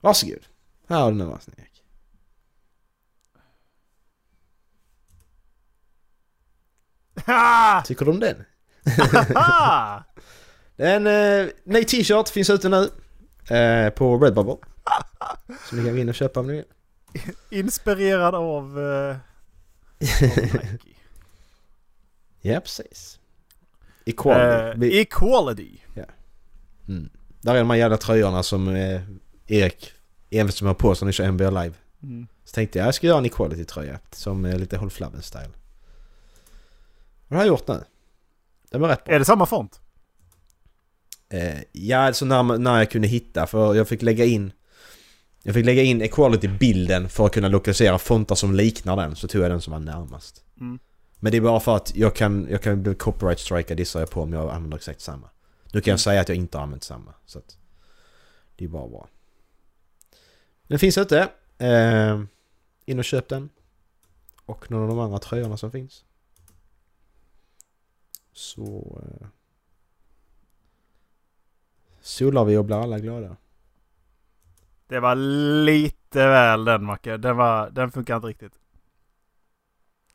[0.00, 0.46] Varsågod.
[0.88, 1.82] Här har du en överraskning Erik.
[7.26, 7.82] Ha!
[7.86, 8.44] Tycker du om den?
[10.76, 12.90] En eh, ny t-shirt finns ute nu.
[13.56, 14.56] Eh, på Redbubble.
[15.68, 16.64] Så ni kan gå in och köpa om ni vill.
[17.50, 18.78] Inspirerad av...
[19.98, 20.96] Nike.
[22.40, 23.18] Ja, precis.
[24.04, 24.96] Equality.
[24.96, 25.78] Eh, equality.
[26.88, 27.10] mm.
[27.40, 29.00] Där är de här jävla tröjorna som eh,
[29.46, 29.92] Erik
[30.30, 31.74] envist som har på sig när ni kör NBA live.
[32.02, 32.26] Mm.
[32.44, 35.50] Så tänkte jag jag ska göra en equality-tröja som lite Håll Flabben-style.
[37.26, 37.84] Och det har jag gjort nu.
[38.70, 39.14] Den var rätt bra.
[39.14, 39.80] Är det samma font?
[41.28, 44.52] Eh, ja, alltså när, när jag kunde hitta för jag fick lägga in
[45.42, 49.42] Jag fick lägga in equality-bilden för att kunna lokalisera fontar som liknar den så tog
[49.42, 50.44] jag den som var närmast.
[50.60, 50.78] Mm.
[51.20, 54.10] Men det är bara för att jag kan, jag kan bli copyright strikad gissar jag
[54.10, 55.30] på om jag använder exakt samma.
[55.72, 57.14] Nu kan jag säga att jag inte har använt samma.
[57.26, 57.56] Så att
[58.56, 59.08] det är bara bra.
[60.66, 61.28] Den finns ute.
[61.58, 62.20] Eh,
[62.86, 63.48] in och köp den.
[64.46, 66.04] Och någon av de andra tröjorna som finns.
[68.40, 69.00] Så...
[69.02, 69.26] Eh,
[72.00, 73.36] solar vi och blir alla glada.
[74.86, 75.14] Det var
[75.64, 77.16] lite väl den Macke.
[77.16, 78.52] Den, var, den funkar inte riktigt.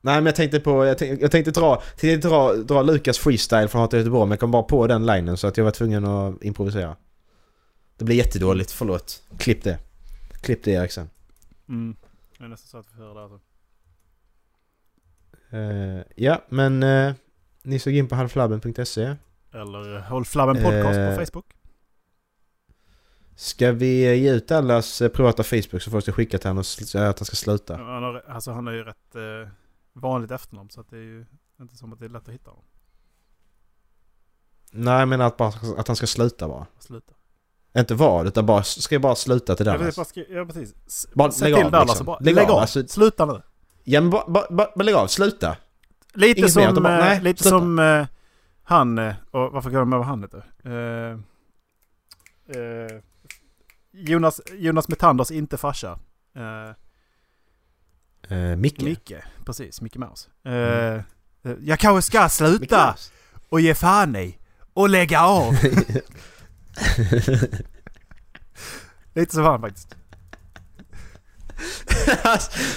[0.01, 3.67] Nej men jag tänkte på, jag tänkte, jag tänkte dra, tänkte dra, dra Lukas freestyle
[3.67, 6.05] från Hata Göteborg men jag kom bara på den linen så att jag var tvungen
[6.05, 6.95] att improvisera.
[7.97, 9.23] Det blir jättedåligt, förlåt.
[9.37, 9.79] Klipp det.
[10.41, 11.09] Klipp det Eriksen.
[11.69, 11.95] Mm.
[12.37, 13.39] Det är nästan så att vi hör det alltså.
[15.49, 17.13] Eh, ja, men uh,
[17.65, 19.15] ni såg in på halvflabben.se.
[19.53, 21.09] Eller Håll Flabben Podcast Eh.
[21.17, 21.45] på Facebook.
[23.35, 27.09] Ska vi ge ut allas eh, privata Facebook så folk ska skicka till honom säga
[27.09, 27.77] att han ska sluta?
[27.77, 29.49] Han har, alltså han har ju rätt eh,
[29.93, 31.25] vanligt efternamn så att det är ju
[31.61, 32.65] inte som att det är lätt att hitta honom.
[34.71, 36.65] Nej, menar att, bara, att han ska sluta bara.
[36.79, 37.13] Sluta.
[37.77, 40.09] Inte vad, utan bara, ska jag bara sluta till Dallas?
[40.09, 40.73] skri- ja precis.
[40.87, 42.05] S- Bara lägg till av, Dallas liksom.
[42.05, 42.59] bara Lägg lägg, av, av.
[42.59, 43.41] alltså- Sluta nu.
[43.83, 45.57] Ja men bara, bara, bara lägg av, sluta!
[46.15, 47.59] Lite Inget som, mer, bara, eh, nej, lite sluta.
[47.59, 48.05] som eh,
[48.63, 50.45] han, eh, och varför glömmer jag vad han heter?
[50.63, 51.11] Eh,
[52.61, 52.91] eh,
[53.91, 55.99] Jonas, Jonas Metanders inte farsa.
[58.31, 58.81] Uh, Micke.
[58.81, 59.13] Micke,
[59.45, 60.29] precis, Micke Mouse.
[60.43, 61.03] Mm.
[61.61, 62.95] jag kanske ska sluta
[63.49, 64.37] och ge fan i
[64.73, 65.53] och lägga av.
[69.13, 69.95] Lite som han faktiskt.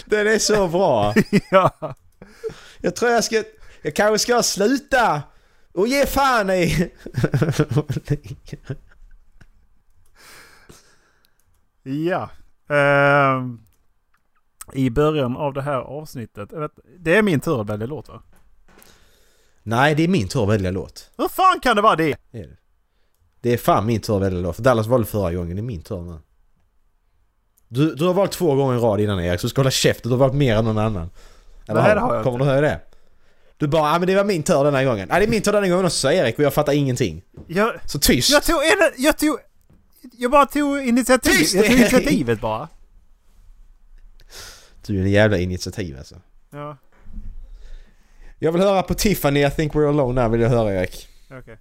[0.04, 1.14] Den är så bra!
[1.50, 1.94] ja.
[2.80, 3.44] Jag tror jag ska...
[3.82, 5.22] Jag kanske ska sluta!
[5.72, 6.92] Och ge fan i!
[11.82, 12.30] Ja.
[12.74, 13.60] Ehm,
[14.72, 16.50] I början av det här avsnittet.
[16.98, 18.22] det är min tur att välja låt va?
[19.62, 21.10] Nej, det är min tur att välja låt.
[21.16, 22.16] Hur fan kan det vara det?
[22.30, 22.56] Det är det.
[23.40, 24.56] Det är fan min tur att välja låt.
[24.56, 26.18] För Dallas valde förra gången, det är min tur nu.
[27.68, 30.08] Du, du har valt två gånger i rad innan Erik, så du ska hålla käften.
[30.08, 31.10] Du har valt mer än någon annan.
[31.68, 32.80] Eller Nej, det har jag Kommer du höra det?
[33.56, 35.08] Du bara, ja men det var min tur den här gången.
[35.10, 37.22] Ja det är min tur den här gången också sa Erik och jag fattar ingenting.
[37.46, 38.30] Jag, Så tyst!
[38.30, 39.38] jag tog en, jag tog...
[40.12, 41.30] Jag bara tog initiativ.
[41.30, 42.68] Tyst, jag tog initiativet bara.
[44.86, 46.14] Du är en jävla initiativ alltså.
[46.50, 46.76] Ja,
[48.38, 51.08] Jag vill höra på Tiffany, I think we're alone now vill jag höra Erik.
[51.30, 51.58] okej.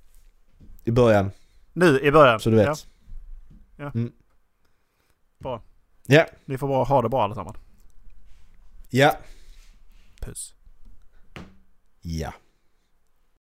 [0.83, 1.31] I början,
[1.73, 2.39] Nu i början.
[2.39, 2.65] så du vet.
[2.67, 2.75] Ja,
[3.75, 3.91] Ja.
[3.95, 4.11] Mm.
[5.39, 5.61] Bra.
[6.05, 6.25] Ja.
[6.45, 7.57] ni får bara ha det bra allesammans.
[8.89, 9.17] Ja.
[10.27, 10.55] Puss.
[12.01, 12.33] Ja.